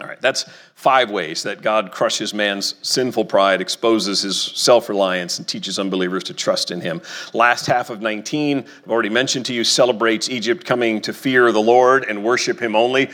[0.00, 5.38] All right, that's five ways that God crushes man's sinful pride, exposes his self reliance,
[5.38, 7.00] and teaches unbelievers to trust in him.
[7.32, 11.60] Last half of 19, I've already mentioned to you, celebrates Egypt coming to fear the
[11.60, 13.08] Lord and worship him only,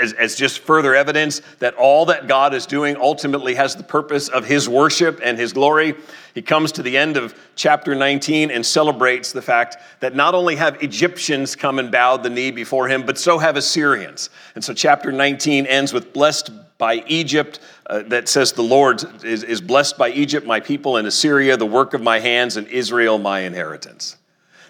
[0.00, 4.28] as, as just further evidence that all that God is doing ultimately has the purpose
[4.28, 5.96] of his worship and his glory.
[6.36, 10.56] He comes to the end of chapter 19 and celebrates the fact that not only
[10.56, 14.28] have Egyptians come and bowed the knee before him, but so have Assyrians.
[14.54, 19.44] And so chapter 19 ends with blessed by Egypt, uh, that says, The Lord is,
[19.44, 23.16] is blessed by Egypt, my people, and Assyria, the work of my hands, and Israel,
[23.16, 24.18] my inheritance.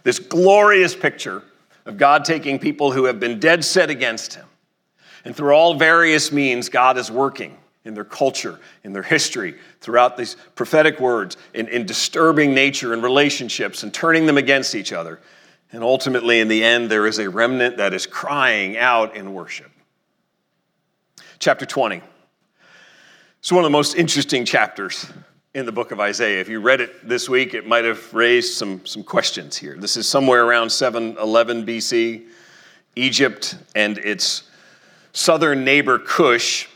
[0.05, 1.43] This glorious picture
[1.85, 4.47] of God taking people who have been dead set against him.
[5.25, 10.16] And through all various means, God is working in their culture, in their history, throughout
[10.16, 15.20] these prophetic words, in, in disturbing nature and relationships and turning them against each other.
[15.72, 19.70] And ultimately, in the end, there is a remnant that is crying out in worship.
[21.38, 22.01] Chapter 20.
[23.38, 25.07] It's one of the most interesting chapters
[25.55, 26.40] in the book of Isaiah.
[26.40, 29.77] If you read it this week, it might have raised some, some questions here.
[29.79, 32.27] This is somewhere around 711 BC.
[32.96, 34.44] Egypt and its
[35.12, 36.68] southern neighbor Cush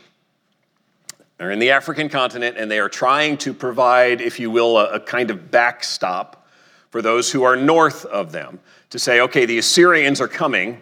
[1.41, 4.91] they're in the African continent and they are trying to provide, if you will, a,
[4.91, 6.45] a kind of backstop
[6.91, 8.59] for those who are north of them
[8.91, 10.79] to say, okay, the Assyrians are coming.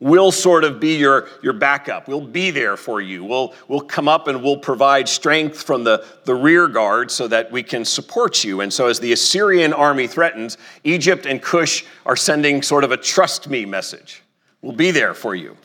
[0.00, 2.08] We'll sort of be your, your backup.
[2.08, 3.22] We'll be there for you.
[3.22, 7.52] We'll, we'll come up and we'll provide strength from the, the rear guard so that
[7.52, 8.60] we can support you.
[8.60, 12.96] And so, as the Assyrian army threatens, Egypt and Cush are sending sort of a
[12.96, 14.24] trust me message.
[14.62, 15.56] We'll be there for you.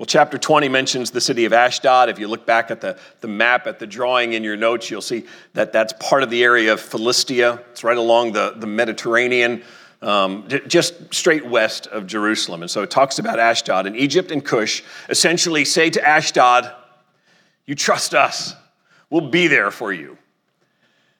[0.00, 2.08] Well, chapter 20 mentions the city of Ashdod.
[2.08, 5.02] If you look back at the, the map, at the drawing in your notes, you'll
[5.02, 7.62] see that that's part of the area of Philistia.
[7.72, 9.62] It's right along the, the Mediterranean,
[10.00, 12.62] um, just straight west of Jerusalem.
[12.62, 13.86] And so it talks about Ashdod.
[13.86, 16.72] And Egypt and Cush essentially say to Ashdod,
[17.66, 18.54] You trust us,
[19.10, 20.16] we'll be there for you.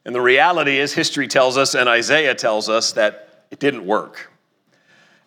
[0.06, 4.29] And the reality is, history tells us and Isaiah tells us that it didn't work.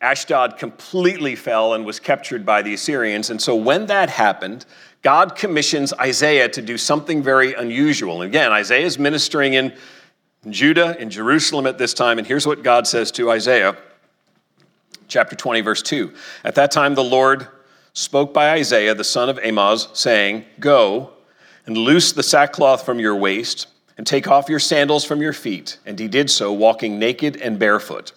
[0.04, 3.30] Ashdod completely fell and was captured by the Assyrians.
[3.30, 4.66] And so when that happened,
[5.02, 8.22] God commissions Isaiah to do something very unusual.
[8.22, 9.74] And again, Isaiah is ministering in
[10.50, 12.18] Judah, in Jerusalem at this time.
[12.18, 13.78] And here's what God says to Isaiah,
[15.08, 16.14] chapter 20, verse 2.
[16.44, 17.48] At that time, the Lord
[17.94, 21.12] spoke by Isaiah, the son of Amoz, saying, Go
[21.66, 25.78] and loose the sackcloth from your waist and take off your sandals from your feet.
[25.86, 28.12] And he did so, walking naked and barefoot.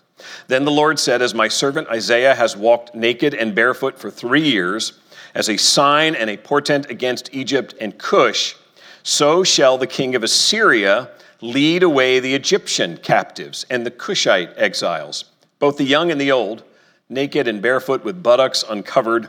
[0.49, 4.49] Then the Lord said, As my servant Isaiah has walked naked and barefoot for three
[4.49, 4.99] years,
[5.35, 8.57] as a sign and a portent against Egypt and Cush,
[9.03, 11.11] so shall the king of Assyria
[11.41, 15.27] lead away the Egyptian captives and the Cushite exiles,
[15.59, 16.65] both the young and the old,
[17.09, 19.29] naked and barefoot with buttocks uncovered,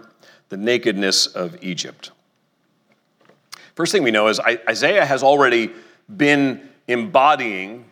[0.50, 2.12] the nakedness of Egypt.
[3.76, 5.72] First thing we know is Isaiah has already
[6.16, 7.86] been embodying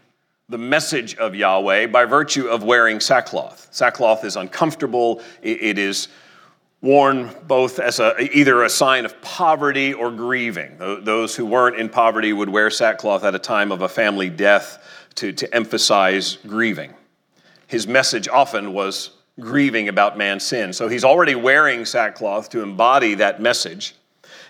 [0.48, 3.68] the message of Yahweh by virtue of wearing sackcloth.
[3.72, 6.08] Sackcloth is uncomfortable, it is
[6.82, 10.78] worn both as a, either a sign of poverty or grieving.
[10.78, 14.84] Those who weren't in poverty would wear sackcloth at a time of a family death
[15.16, 16.94] to, to emphasize grieving.
[17.66, 20.74] His message often was grieving about man's sin.
[20.74, 23.96] So he's already wearing sackcloth to embody that message.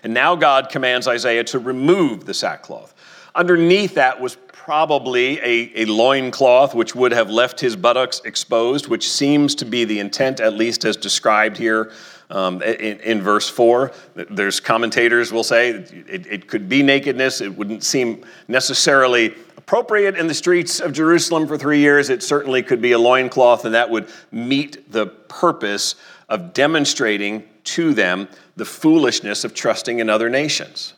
[0.02, 2.94] And now God commands Isaiah to remove the sackcloth.
[3.34, 4.36] Underneath that was
[4.66, 9.84] probably a, a loincloth which would have left his buttocks exposed, which seems to be
[9.84, 11.92] the intent, at least as described here
[12.30, 13.92] um, in, in, verse 4.
[14.28, 17.40] There's commentators will say it, it could be nakedness.
[17.40, 22.10] It wouldn't seem necessarily appropriate in the streets of Jerusalem for three years.
[22.10, 25.94] It certainly could be a loincloth, and that would meet the purpose
[26.28, 30.94] of demonstrating to them the foolishness of trusting in other nations.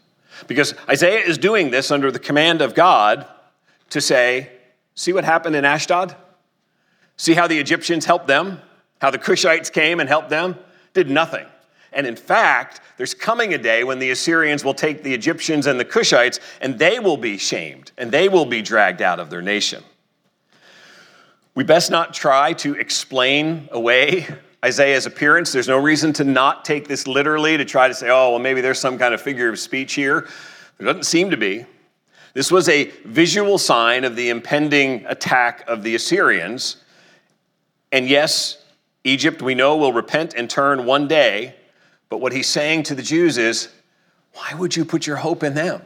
[0.47, 3.27] Because Isaiah is doing this under the command of God
[3.91, 4.51] to say,
[4.95, 6.17] See what happened in Ashdod?
[7.17, 8.61] See how the Egyptians helped them?
[9.01, 10.57] How the Cushites came and helped them?
[10.93, 11.47] Did nothing.
[11.93, 15.79] And in fact, there's coming a day when the Assyrians will take the Egyptians and
[15.79, 19.41] the Cushites and they will be shamed and they will be dragged out of their
[19.41, 19.85] nation.
[21.55, 24.27] We best not try to explain away
[24.65, 25.53] Isaiah's appearance.
[25.53, 28.61] There's no reason to not take this literally, to try to say, oh, well, maybe
[28.61, 30.29] there's some kind of figure of speech here.
[30.79, 31.67] There doesn't seem to be.
[32.39, 36.77] This was a visual sign of the impending attack of the Assyrians.
[37.91, 38.65] And yes,
[39.03, 41.57] Egypt, we know, will repent and turn one day.
[42.09, 43.71] But what he's saying to the Jews is,
[44.35, 45.83] why would you put your hope in them?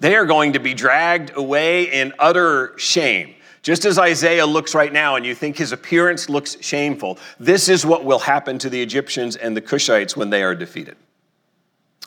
[0.00, 3.36] They are going to be dragged away in utter shame.
[3.62, 7.86] Just as Isaiah looks right now and you think his appearance looks shameful, this is
[7.86, 10.96] what will happen to the Egyptians and the Cushites when they are defeated.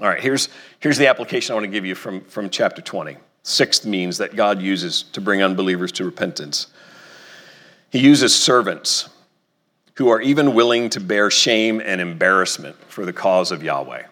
[0.02, 0.50] All right, here's,
[0.82, 3.16] here's the application I want to give you from, from chapter 20.
[3.44, 6.68] Sixth means that God uses to bring unbelievers to repentance.
[7.90, 9.10] He uses servants
[9.96, 14.04] who are even willing to bear shame and embarrassment for the cause of Yahweh.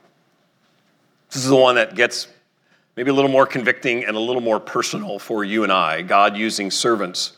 [1.32, 2.28] This is the one that gets
[2.96, 6.02] maybe a little more convicting and a little more personal for you and I.
[6.02, 7.38] God using servants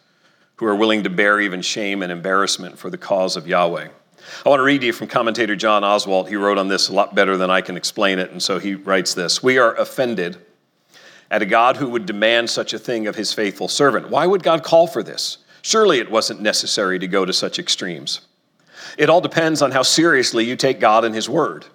[0.56, 3.88] who are willing to bear even shame and embarrassment for the cause of Yahweh.
[4.46, 6.30] I want to read to you from commentator John Oswalt.
[6.30, 8.76] He wrote on this a lot better than I can explain it, and so he
[8.76, 10.38] writes this We are offended
[11.32, 14.10] at a God who would demand such a thing of his faithful servant.
[14.10, 15.38] Why would God call for this?
[15.62, 18.22] Surely it wasn't necessary to go to such extremes.
[18.98, 21.66] It all depends on how seriously you take God and his word.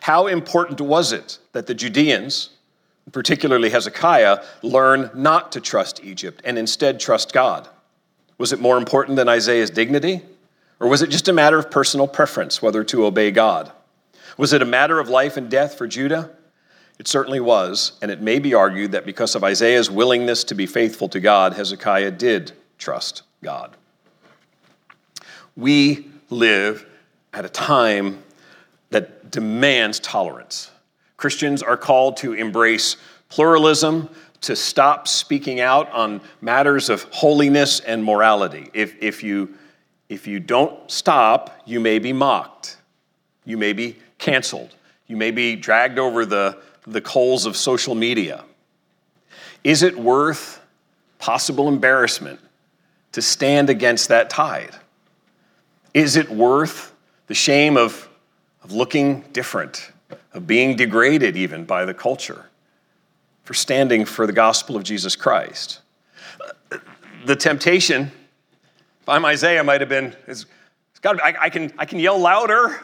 [0.00, 2.50] How important was it that the Judeans,
[3.12, 7.68] particularly Hezekiah, learn not to trust Egypt and instead trust God?
[8.36, 10.22] Was it more important than Isaiah's dignity?
[10.80, 13.70] Or was it just a matter of personal preference whether to obey God?
[14.36, 16.30] Was it a matter of life and death for Judah?
[16.98, 20.66] It certainly was, and it may be argued that because of Isaiah's willingness to be
[20.66, 23.76] faithful to God, Hezekiah did trust God.
[25.56, 26.86] We live
[27.32, 28.22] at a time
[28.90, 30.70] that demands tolerance.
[31.16, 32.96] Christians are called to embrace
[33.28, 34.08] pluralism,
[34.40, 38.70] to stop speaking out on matters of holiness and morality.
[38.72, 39.54] If, if, you,
[40.08, 42.76] if you don't stop, you may be mocked,
[43.44, 44.74] you may be canceled,
[45.06, 46.58] you may be dragged over the,
[46.92, 48.44] the coals of social media.
[49.64, 50.60] Is it worth
[51.18, 52.40] possible embarrassment
[53.12, 54.74] to stand against that tide?
[55.94, 56.94] Is it worth
[57.26, 58.08] the shame of,
[58.62, 59.90] of looking different,
[60.32, 62.48] of being degraded even by the culture?
[63.48, 65.80] for standing for the gospel of Jesus Christ.
[67.24, 68.12] The temptation,
[69.00, 70.44] if I'm Isaiah, might have been, is,
[71.00, 72.78] God, I, I, can, I can yell louder.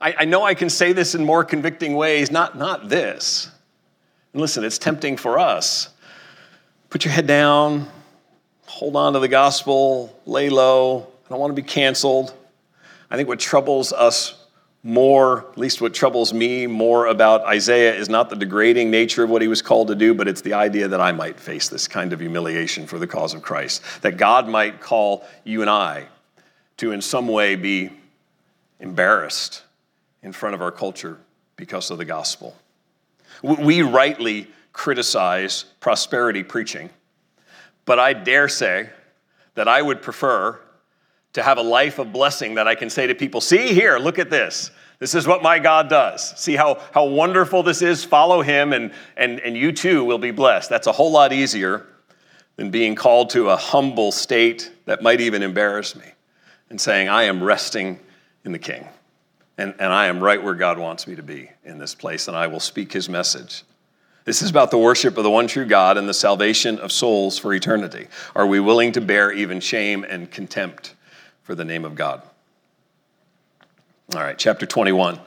[0.00, 3.50] I, I know I can say this in more convicting ways, not, not this.
[4.32, 5.88] And listen, it's tempting for us.
[6.90, 7.88] Put your head down,
[8.66, 11.08] hold on to the gospel, lay low.
[11.26, 12.34] I don't want to be canceled.
[13.10, 14.44] I think what troubles us
[14.82, 19.30] more, at least what troubles me more about Isaiah is not the degrading nature of
[19.30, 21.88] what he was called to do, but it's the idea that I might face this
[21.88, 23.82] kind of humiliation for the cause of Christ.
[24.02, 26.06] That God might call you and I
[26.76, 27.90] to, in some way, be
[28.78, 29.63] embarrassed
[30.24, 31.18] in front of our culture
[31.54, 32.56] because of the gospel.
[33.42, 36.90] We rightly criticize prosperity preaching,
[37.84, 38.88] but I dare say
[39.54, 40.58] that I would prefer
[41.34, 44.18] to have a life of blessing that I can say to people, see here, look
[44.18, 44.70] at this.
[44.98, 46.40] This is what my God does.
[46.40, 48.04] See how, how wonderful this is?
[48.04, 50.70] Follow him, and, and, and you too will be blessed.
[50.70, 51.86] That's a whole lot easier
[52.56, 56.06] than being called to a humble state that might even embarrass me
[56.70, 57.98] and saying, I am resting
[58.44, 58.88] in the King.
[59.56, 62.36] And, and I am right where God wants me to be in this place, and
[62.36, 63.62] I will speak his message.
[64.24, 67.38] This is about the worship of the one true God and the salvation of souls
[67.38, 68.08] for eternity.
[68.34, 70.94] Are we willing to bear even shame and contempt
[71.44, 72.22] for the name of God.
[74.14, 75.20] All right, chapter 21.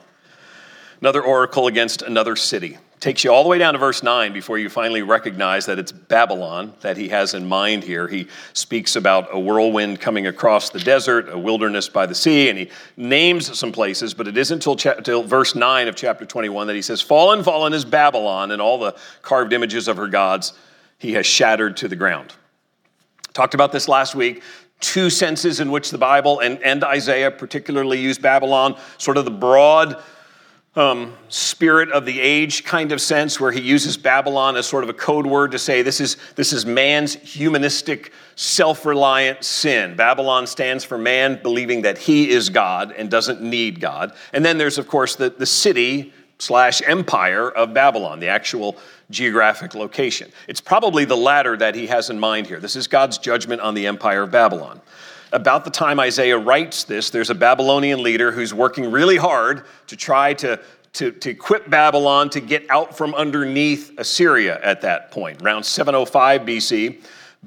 [0.99, 2.79] Another oracle against another city.
[2.99, 5.91] Takes you all the way down to verse 9 before you finally recognize that it's
[5.91, 8.07] Babylon that he has in mind here.
[8.07, 12.57] He speaks about a whirlwind coming across the desert, a wilderness by the sea, and
[12.57, 16.81] he names some places, but it isn't until, verse 9 of chapter 21 that he
[16.81, 20.53] says, Fallen, fallen is Babylon, and all the carved images of her gods
[20.97, 22.33] he has shattered to the ground.
[23.33, 24.41] Talked about this last week.
[24.79, 29.31] Two senses in which the Bible and, and Isaiah particularly use Babylon, sort of the
[29.31, 30.01] broad
[30.77, 34.89] um, spirit of the age kind of sense, where he uses Babylon as sort of
[34.89, 39.95] a code word to say this is, this is man's humanistic, self reliant sin.
[39.95, 44.13] Babylon stands for man believing that he is God and doesn't need God.
[44.33, 48.77] And then there's, of course, the, the city slash empire of Babylon, the actual
[49.09, 50.31] geographic location.
[50.47, 52.59] It's probably the latter that he has in mind here.
[52.59, 54.79] This is God's judgment on the empire of Babylon.
[55.31, 59.95] About the time Isaiah writes this, there's a Babylonian leader who's working really hard to
[59.97, 60.59] try to,
[60.93, 65.41] to, to equip Babylon to get out from underneath Assyria at that point.
[65.41, 67.03] Around 705 BC,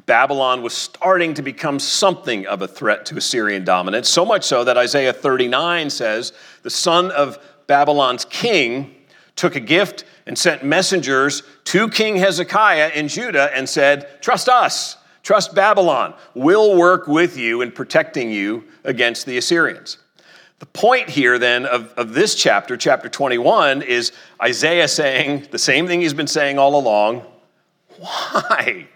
[0.07, 4.63] Babylon was starting to become something of a threat to Assyrian dominance, so much so
[4.65, 8.95] that Isaiah 39 says, The son of Babylon's king
[9.37, 14.97] took a gift and sent messengers to King Hezekiah in Judah and said, Trust us
[15.23, 16.15] Trust Babylon.
[16.35, 19.99] We'll work with you in protecting you against the Assyrians.
[20.61, 24.13] The point here, then, of, of this chapter, chapter 21, is
[24.43, 27.25] Isaiah saying the same thing he's been saying all along.
[27.99, 28.87] Why?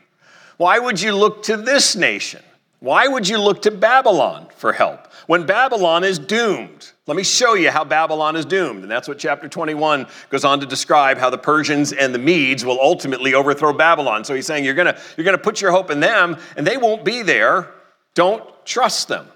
[0.57, 2.43] Why would you look to this nation?
[2.85, 6.93] Why would you look to Babylon for help when Babylon is doomed?
[7.07, 8.82] Let me show you how Babylon is doomed.
[8.82, 12.62] And that's what chapter 21 goes on to describe how the Persians and the Medes
[12.62, 14.22] will ultimately overthrow Babylon.
[14.22, 16.76] So he's saying you're going you're going to put your hope in them and they
[16.76, 17.70] won't be there.
[18.14, 19.28] Don't trust them.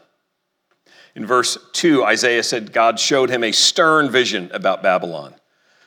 [1.15, 5.35] In verse 2, Isaiah said God showed him a stern vision about Babylon.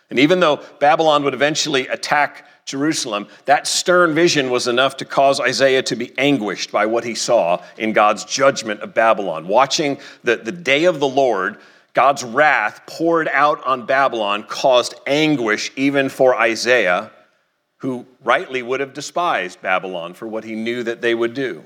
[0.10, 5.40] And even though Babylon would eventually attack Jerusalem, that stern vision was enough to cause
[5.40, 9.48] Isaiah to be anguished by what he saw in God's judgment of Babylon.
[9.48, 11.58] Watching the, the day of the Lord,
[11.94, 17.12] God's wrath poured out on Babylon caused anguish even for Isaiah,
[17.78, 21.66] who rightly would have despised Babylon for what he knew that they would do.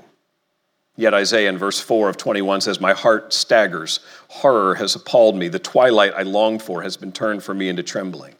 [0.96, 4.00] Yet Isaiah in verse 4 of 21 says, My heart staggers.
[4.28, 5.48] Horror has appalled me.
[5.48, 8.34] The twilight I longed for has been turned for me into trembling.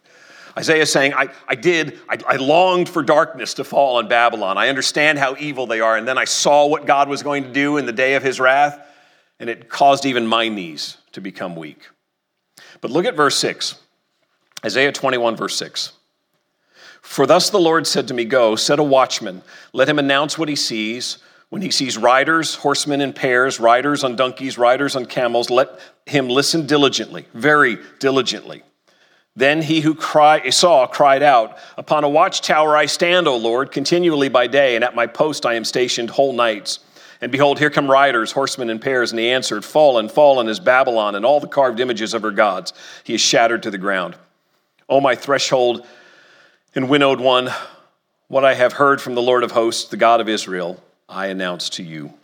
[0.57, 4.57] Isaiah is saying, I, I did, I, I longed for darkness to fall on Babylon.
[4.57, 5.95] I understand how evil they are.
[5.95, 8.39] And then I saw what God was going to do in the day of his
[8.39, 8.79] wrath,
[9.39, 11.87] and it caused even my knees to become weak.
[12.81, 13.75] But look at verse 6.
[14.65, 15.91] Isaiah 21, verse 6.
[17.01, 19.43] For thus the Lord said to me, Go, set a watchman,
[19.73, 21.19] let him announce what he sees.
[21.49, 26.27] When he sees riders, horsemen in pairs, riders on donkeys, riders on camels, let him
[26.27, 28.63] listen diligently, very diligently.
[29.37, 34.29] Then he who cry, saw cried out, Upon a watchtower I stand, O Lord, continually
[34.29, 36.79] by day, and at my post I am stationed whole nights.
[37.21, 39.11] And behold, here come riders, horsemen in pairs.
[39.11, 42.73] And he answered, Fallen, fallen is Babylon, and all the carved images of her gods.
[43.03, 44.15] He is shattered to the ground.
[44.89, 45.85] O my threshold
[46.73, 47.51] and winnowed one,
[48.29, 51.69] what I have heard from the Lord of hosts, the God of Israel, I announce
[51.71, 52.15] to you.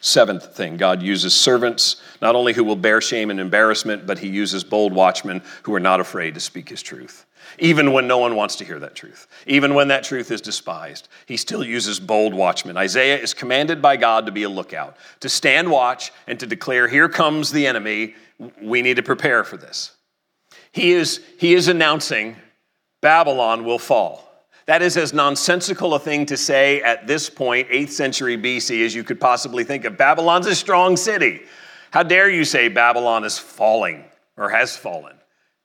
[0.00, 4.28] Seventh thing, God uses servants, not only who will bear shame and embarrassment, but he
[4.28, 7.26] uses bold watchmen who are not afraid to speak his truth.
[7.58, 11.08] Even when no one wants to hear that truth, even when that truth is despised,
[11.26, 12.78] he still uses bold watchmen.
[12.78, 16.88] Isaiah is commanded by God to be a lookout, to stand watch, and to declare,
[16.88, 18.14] Here comes the enemy.
[18.62, 19.92] We need to prepare for this.
[20.72, 22.36] He is, he is announcing
[23.02, 24.29] Babylon will fall.
[24.70, 28.94] That is as nonsensical a thing to say at this point, 8th century BC, as
[28.94, 29.96] you could possibly think of.
[29.96, 31.42] Babylon's a strong city.
[31.90, 34.04] How dare you say Babylon is falling
[34.36, 35.16] or has fallen?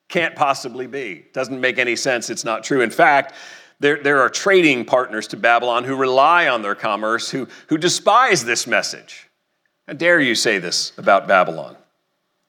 [0.10, 1.28] Can't possibly be.
[1.34, 2.32] Doesn't make any sense.
[2.32, 2.82] It's not true.
[2.82, 3.36] In fact,
[3.80, 8.44] there, there are trading partners to Babylon who rely on their commerce, who, who despise
[8.44, 9.30] this message.
[9.86, 11.78] How dare you say this about Babylon?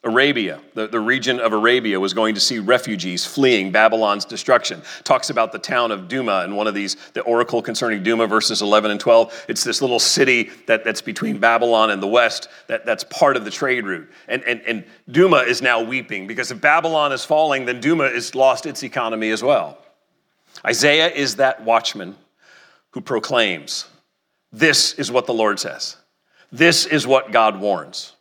[0.05, 4.81] Arabia, the, the region of Arabia, was going to see refugees fleeing Babylon's destruction.
[5.03, 8.63] Talks about the town of Duma and one of these, the oracle concerning Duma, verses
[8.63, 9.47] 11 and 12.
[9.49, 13.45] It's this little city that, that's between Babylon and the west that, that's part of
[13.45, 14.09] the trade route.
[14.29, 18.35] And, and, and Duma is now weeping because if Babylon is falling, then Duma has
[18.35, 19.79] lost its economy as well.
[20.65, 22.17] Isaiah is that watchman
[22.91, 23.87] who proclaims,
[24.53, 25.97] This is what the Lord says.
[26.53, 28.16] This is what God warns.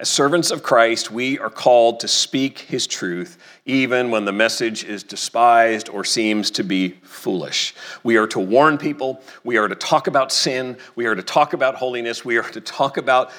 [0.00, 4.82] As servants of Christ, we are called to speak his truth, even when the message
[4.82, 7.74] is despised or seems to be foolish.
[8.02, 9.22] We are to warn people.
[9.44, 10.78] We are to talk about sin.
[10.96, 12.24] We are to talk about holiness.
[12.24, 13.30] We are to talk about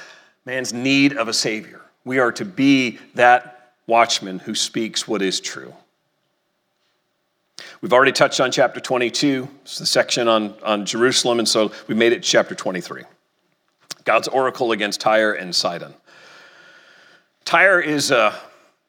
[0.46, 1.82] man's need of a Savior.
[2.06, 5.74] We are to be that watchman who speaks what is true.
[7.82, 11.96] We've already touched on chapter 22, it's the section on, on Jerusalem, and so we
[11.96, 13.04] made it chapter 23.
[14.06, 15.94] God's oracle against Tyre and Sidon.
[17.46, 18.36] Tyre is a,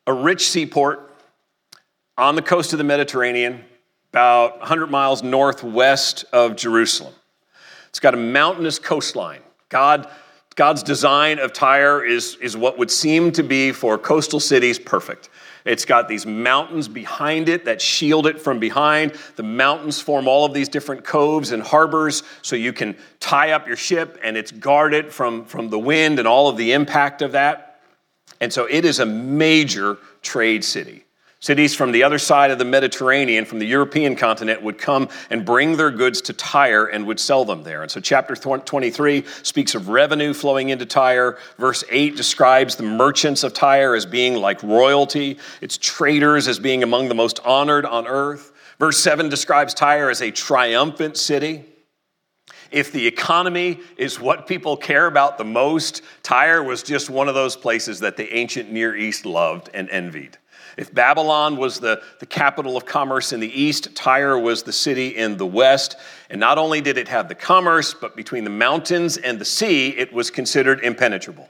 [0.07, 1.13] a rich seaport
[2.17, 3.63] on the coast of the Mediterranean,
[4.13, 7.13] about 100 miles northwest of Jerusalem.
[7.91, 9.43] It's got a mountainous coastline.
[9.69, 10.09] God,
[10.55, 15.29] God's design of Tyre is, is what would seem to be for coastal cities perfect.
[15.67, 19.17] It's got these mountains behind it that shield it from behind.
[19.35, 23.67] The mountains form all of these different coves and harbors so you can tie up
[23.67, 27.33] your ship and it's guarded from, from the wind and all of the impact of
[27.33, 27.66] that.
[28.41, 31.05] And so it is a major trade city.
[31.41, 35.45] Cities from the other side of the Mediterranean, from the European continent, would come and
[35.45, 37.83] bring their goods to Tyre and would sell them there.
[37.83, 41.37] And so, chapter 23 speaks of revenue flowing into Tyre.
[41.59, 46.83] Verse 8 describes the merchants of Tyre as being like royalty, its traders as being
[46.83, 48.53] among the most honored on earth.
[48.79, 51.65] Verse 7 describes Tyre as a triumphant city.
[52.71, 57.35] If the economy is what people care about the most, Tyre was just one of
[57.35, 60.39] those places that the ancient Near East loved and envied.
[60.77, 65.17] If Babylon was the, the capital of commerce in the east, Tyre was the city
[65.17, 65.97] in the west.
[66.29, 69.89] And not only did it have the commerce, but between the mountains and the sea,
[69.89, 71.49] it was considered impenetrable.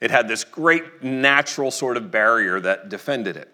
[0.00, 3.50] It had this great natural sort of barrier that defended it.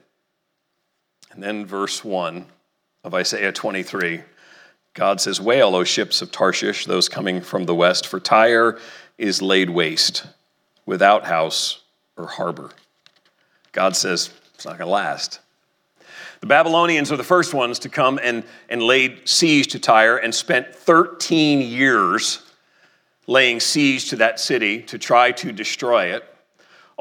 [1.30, 2.44] And then, verse 1
[3.04, 4.22] of Isaiah 23,
[4.94, 8.78] God says, Wail, O ships of Tarshish, those coming from the west, for Tyre
[9.18, 10.26] is laid waste,
[10.86, 11.82] without house
[12.16, 12.70] or harbor.
[13.72, 15.40] God says, it's not going to last.
[16.40, 20.34] The Babylonians are the first ones to come and, and laid siege to Tyre and
[20.34, 22.42] spent 13 years
[23.26, 26.24] laying siege to that city to try to destroy it.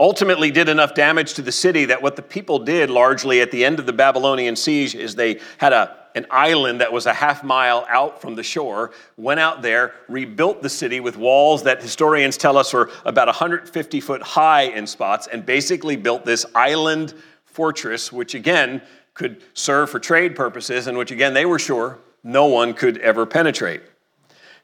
[0.01, 3.63] Ultimately, did enough damage to the city that what the people did largely at the
[3.63, 7.43] end of the Babylonian siege is they had a, an island that was a half
[7.43, 12.35] mile out from the shore, went out there, rebuilt the city with walls that historians
[12.35, 17.13] tell us were about 150 foot high in spots, and basically built this island
[17.45, 18.81] fortress, which again
[19.13, 23.27] could serve for trade purposes, and which again they were sure no one could ever
[23.27, 23.83] penetrate.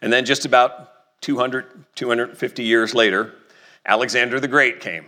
[0.01, 3.35] And then just about 200, 250 years later,
[3.85, 5.05] Alexander the Great came.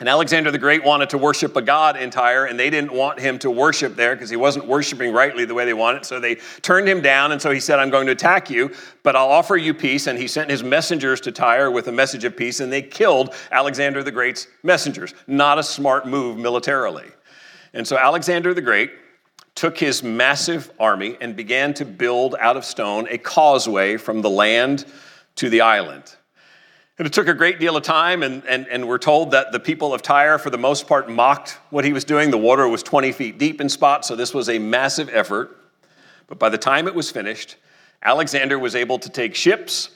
[0.00, 3.18] And Alexander the Great wanted to worship a god in Tyre, and they didn't want
[3.18, 6.04] him to worship there because he wasn't worshiping rightly the way they wanted.
[6.04, 8.72] So they turned him down, and so he said, I'm going to attack you,
[9.02, 10.06] but I'll offer you peace.
[10.06, 13.34] And he sent his messengers to Tyre with a message of peace, and they killed
[13.50, 15.14] Alexander the Great's messengers.
[15.26, 17.08] Not a smart move militarily.
[17.74, 18.92] And so Alexander the Great
[19.56, 24.30] took his massive army and began to build out of stone a causeway from the
[24.30, 24.84] land
[25.34, 26.14] to the island.
[26.98, 29.60] And it took a great deal of time, and, and, and we're told that the
[29.60, 32.32] people of Tyre, for the most part, mocked what he was doing.
[32.32, 35.56] The water was 20 feet deep in spots, so this was a massive effort.
[36.26, 37.54] But by the time it was finished,
[38.02, 39.90] Alexander was able to take ships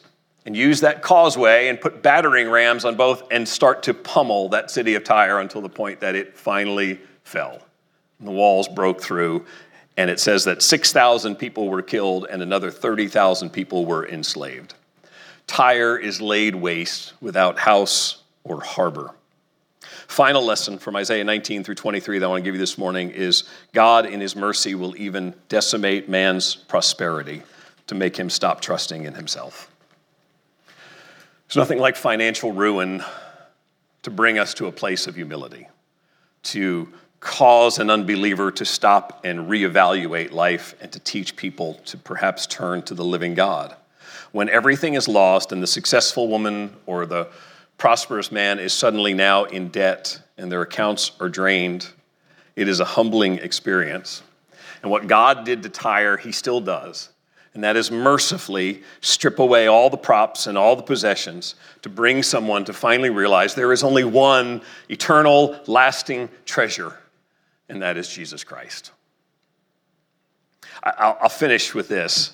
[0.47, 4.71] and use that causeway and put battering rams on both and start to pummel that
[4.71, 7.63] city of Tyre until the point that it finally fell.
[8.21, 9.45] And the walls broke through,
[9.97, 14.75] and it says that 6,000 people were killed and another 30,000 people were enslaved.
[15.47, 19.11] Tyre is laid waste without house or harbor.
[20.07, 23.11] Final lesson from Isaiah 19 through 23 that I want to give you this morning
[23.11, 27.43] is God, in his mercy, will even decimate man's prosperity
[27.87, 29.71] to make him stop trusting in himself.
[31.49, 33.03] There's nothing like financial ruin
[34.03, 35.67] to bring us to a place of humility,
[36.45, 36.89] to
[37.21, 42.83] cause an unbeliever to stop and reevaluate life and to teach people to perhaps turn
[42.83, 43.77] to the living God
[44.33, 47.29] when everything is lost and the successful woman or the
[47.79, 51.89] prosperous man is suddenly now in debt and their accounts are drained,
[52.57, 54.23] it is a humbling experience.
[54.83, 57.11] And what God did to Tyre, he still does.
[57.55, 62.23] And that is mercifully strip away all the props and all the possessions to bring
[62.23, 66.99] someone to finally realize there is only one eternal, lasting treasure,
[67.69, 68.93] and that is Jesus Christ.
[70.83, 72.33] I'll finish with this.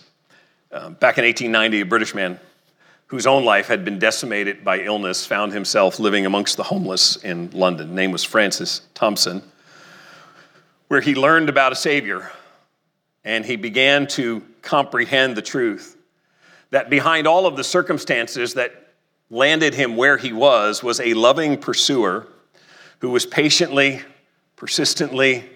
[0.71, 2.39] Um, back in 1890, a British man
[3.07, 7.51] whose own life had been decimated by illness found himself living amongst the homeless in
[7.53, 7.95] London.
[7.95, 9.43] Name was Francis Thompson,
[10.89, 12.31] where he learned about a Savior
[13.25, 15.97] and he began to comprehend the truth
[16.71, 18.93] that behind all of the circumstances that
[19.31, 22.27] landed him where he was was a loving pursuer
[22.99, 24.03] who was patiently,
[24.57, 25.49] persistently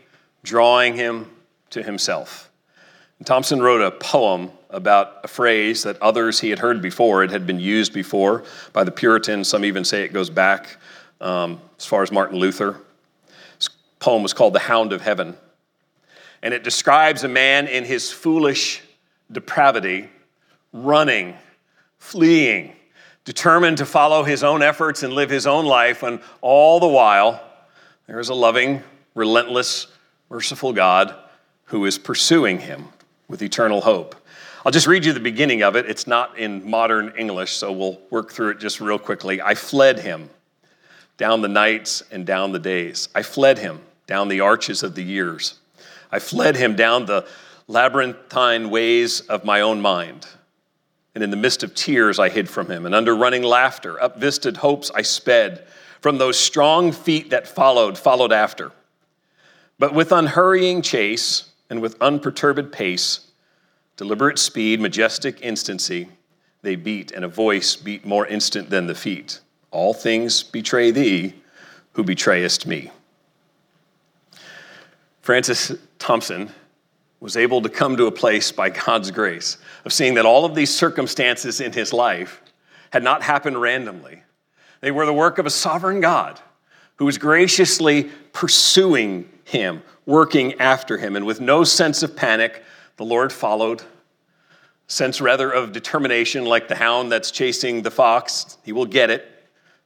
[0.43, 1.31] drawing him
[1.71, 2.51] to himself.
[3.27, 7.23] Thompson wrote a poem about a phrase that others he had heard before.
[7.23, 9.49] It had been used before by the Puritans.
[9.49, 10.79] Some even say it goes back
[11.21, 12.79] um, as far as Martin Luther.
[13.59, 13.69] This
[14.01, 15.37] poem was called The Hound of Heaven.
[16.43, 18.83] And it describes a man in his foolish
[19.31, 20.09] depravity,
[20.73, 21.37] running,
[21.99, 22.73] fleeing,
[23.25, 27.41] determined to follow his own efforts and live his own life, and all the while,
[28.07, 28.83] there is a loving,
[29.15, 29.87] relentless,
[30.29, 31.15] merciful God
[31.67, 32.89] who is pursuing him
[33.29, 34.15] with eternal hope.
[34.65, 35.87] I'll just read you the beginning of it.
[35.91, 39.43] It's not in modern English, so we'll work through it just real quickly.
[39.43, 40.31] I fled him
[41.17, 43.09] down the nights and down the days.
[43.15, 45.59] I fled him down the arches of the years.
[46.11, 47.27] I fled him down the
[47.67, 50.27] labyrinthine ways of my own mind.
[51.15, 52.87] And in the midst of tears, I hid from him.
[52.87, 55.67] And under running laughter, up visted hopes, I sped.
[56.01, 58.73] From those strong feet that followed, followed after.
[59.79, 63.29] But with unhurrying chase and with unperturbed pace,
[63.97, 66.07] deliberate speed, majestic instancy,
[66.61, 69.41] they beat, and a voice beat more instant than the feet.
[69.71, 71.33] All things betray thee,
[71.93, 72.91] who betrayest me.
[75.23, 76.51] Francis Thompson
[77.21, 79.57] was able to come to a place by God's grace
[79.87, 82.43] of seeing that all of these circumstances in his life
[82.91, 84.23] had not happened randomly.
[84.83, 86.39] They were the work of a sovereign God
[86.97, 91.17] who was graciously pursuing him, working after him.
[91.17, 92.63] And with no sense of panic,
[92.97, 93.83] the Lord followed.
[94.87, 98.59] Sense rather of determination, like the hound that's chasing the fox.
[98.65, 99.29] He will get it.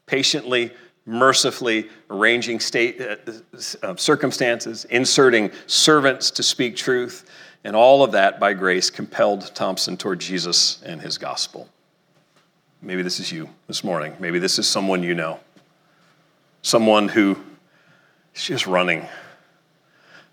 [0.07, 0.73] Patiently
[1.07, 3.17] mercifully arranging state, uh,
[3.83, 7.31] uh, circumstances, inserting servants to speak truth,
[7.65, 11.69] and all of that by grace compelled Thompson toward Jesus and his gospel.
[12.83, 14.15] Maybe this is you this morning.
[14.19, 15.41] Maybe this is someone you know.
[16.63, 17.37] Someone who
[18.35, 19.07] is just running.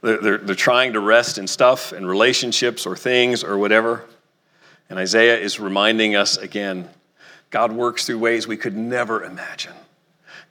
[0.03, 4.03] They're, they're, trying to rest in stuff and relationships or things or whatever.
[4.89, 6.89] And Isaiah is reminding us again
[7.49, 9.73] God works through ways we could never imagine.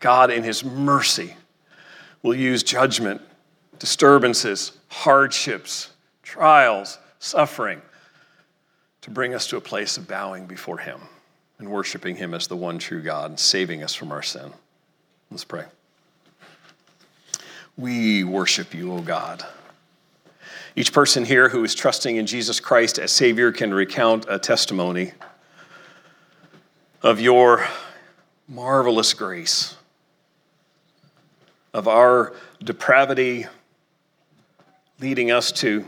[0.00, 1.34] God, in His mercy,
[2.22, 3.20] will use judgment,
[3.78, 5.90] disturbances, hardships,
[6.22, 7.82] trials, suffering
[9.00, 11.00] to bring us to a place of bowing before Him
[11.58, 14.52] and worshiping Him as the one true God and saving us from our sin.
[15.30, 15.64] Let's pray.
[17.76, 19.44] We worship you, O God.
[20.76, 25.12] Each person here who is trusting in Jesus Christ as Savior can recount a testimony
[27.02, 27.66] of your
[28.48, 29.76] marvelous grace
[31.74, 33.46] of our depravity
[35.00, 35.84] leading us to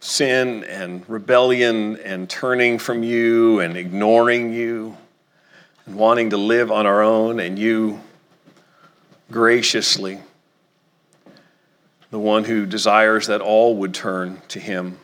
[0.00, 4.96] sin and rebellion and turning from you and ignoring you
[5.86, 8.00] and wanting to live on our own, and you
[9.30, 10.20] graciously,
[12.10, 14.98] the one who desires that all would turn to Him,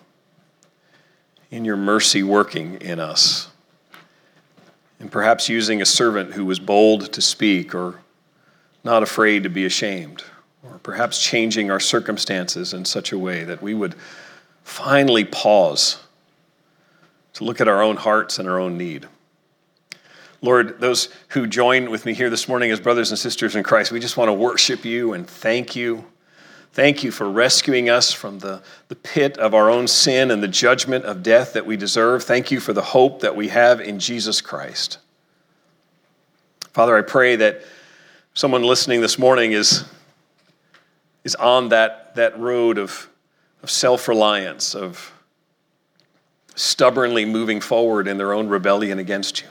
[1.51, 3.49] in your mercy working in us.
[4.99, 8.01] And perhaps using a servant who was bold to speak or
[8.85, 10.25] not afraid to be ashamed,
[10.65, 13.95] or perhaps changing our circumstances in such a way that we would
[14.65, 15.99] finally pause
[17.35, 19.07] to look at our own hearts and our own need.
[20.43, 23.93] Lord, those who join with me here this morning as brothers and sisters in Christ,
[23.93, 26.05] we just want to worship you and thank you.
[26.73, 30.49] Thank you for rescuing us from the, the pit of our own sin and the
[30.49, 32.25] judgment of death that we deserve.
[32.25, 34.99] Thank you for the hope that we have in Jesus Christ.
[36.73, 37.63] Father, I pray that
[38.35, 39.85] someone listening this morning is,
[41.23, 43.09] is on that, that road of,
[43.63, 45.13] of self reliance, of
[46.57, 49.49] stubbornly moving forward in their own rebellion against you.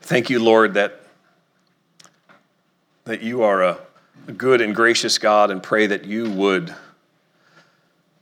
[0.00, 1.00] Thank you, Lord, that,
[3.04, 3.78] that you are a,
[4.26, 6.74] a good and gracious God, and pray that you would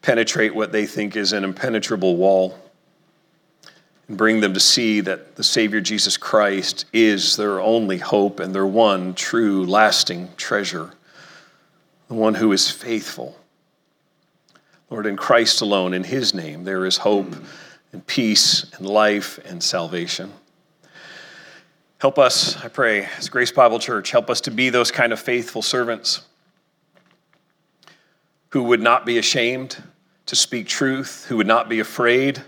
[0.03, 2.59] penetrate what they think is an impenetrable wall
[4.09, 8.55] and bring them to see that the Savior Jesus Christ is their only hope and
[8.55, 10.93] their one true, lasting treasure,
[12.09, 13.39] the one who is faithful.
[14.91, 17.35] Lord, in Christ alone, in His name, there is hope
[17.93, 20.33] and peace and life and salvation.
[21.99, 25.18] Help us, I pray, as Grace Bible Church, help us to be those kind of
[25.18, 26.22] faithful servants
[28.51, 29.82] who would not be ashamed
[30.26, 32.40] to speak truth, who would not be afraid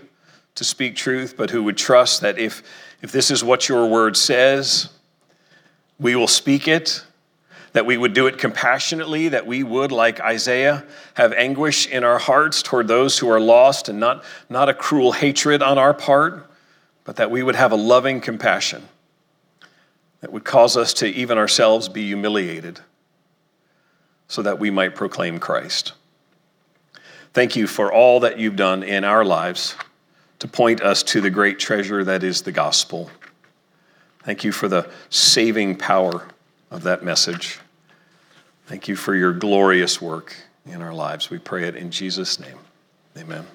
[0.55, 2.63] to speak truth, but who would trust that if,
[3.01, 4.87] if this is what your word says,
[5.99, 7.03] we will speak it,
[7.73, 10.85] that we would do it compassionately, that we would, like Isaiah,
[11.15, 15.11] have anguish in our hearts toward those who are lost and not, not a cruel
[15.11, 16.49] hatred on our part,
[17.03, 18.87] but that we would have a loving compassion
[20.21, 22.79] that would cause us to even ourselves be humiliated
[24.27, 25.93] so that we might proclaim Christ.
[27.33, 29.75] Thank you for all that you've done in our lives
[30.39, 33.09] to point us to the great treasure that is the gospel.
[34.23, 36.27] Thank you for the saving power
[36.69, 37.59] of that message.
[38.67, 41.29] Thank you for your glorious work in our lives.
[41.29, 42.57] We pray it in Jesus' name.
[43.17, 43.45] Amen.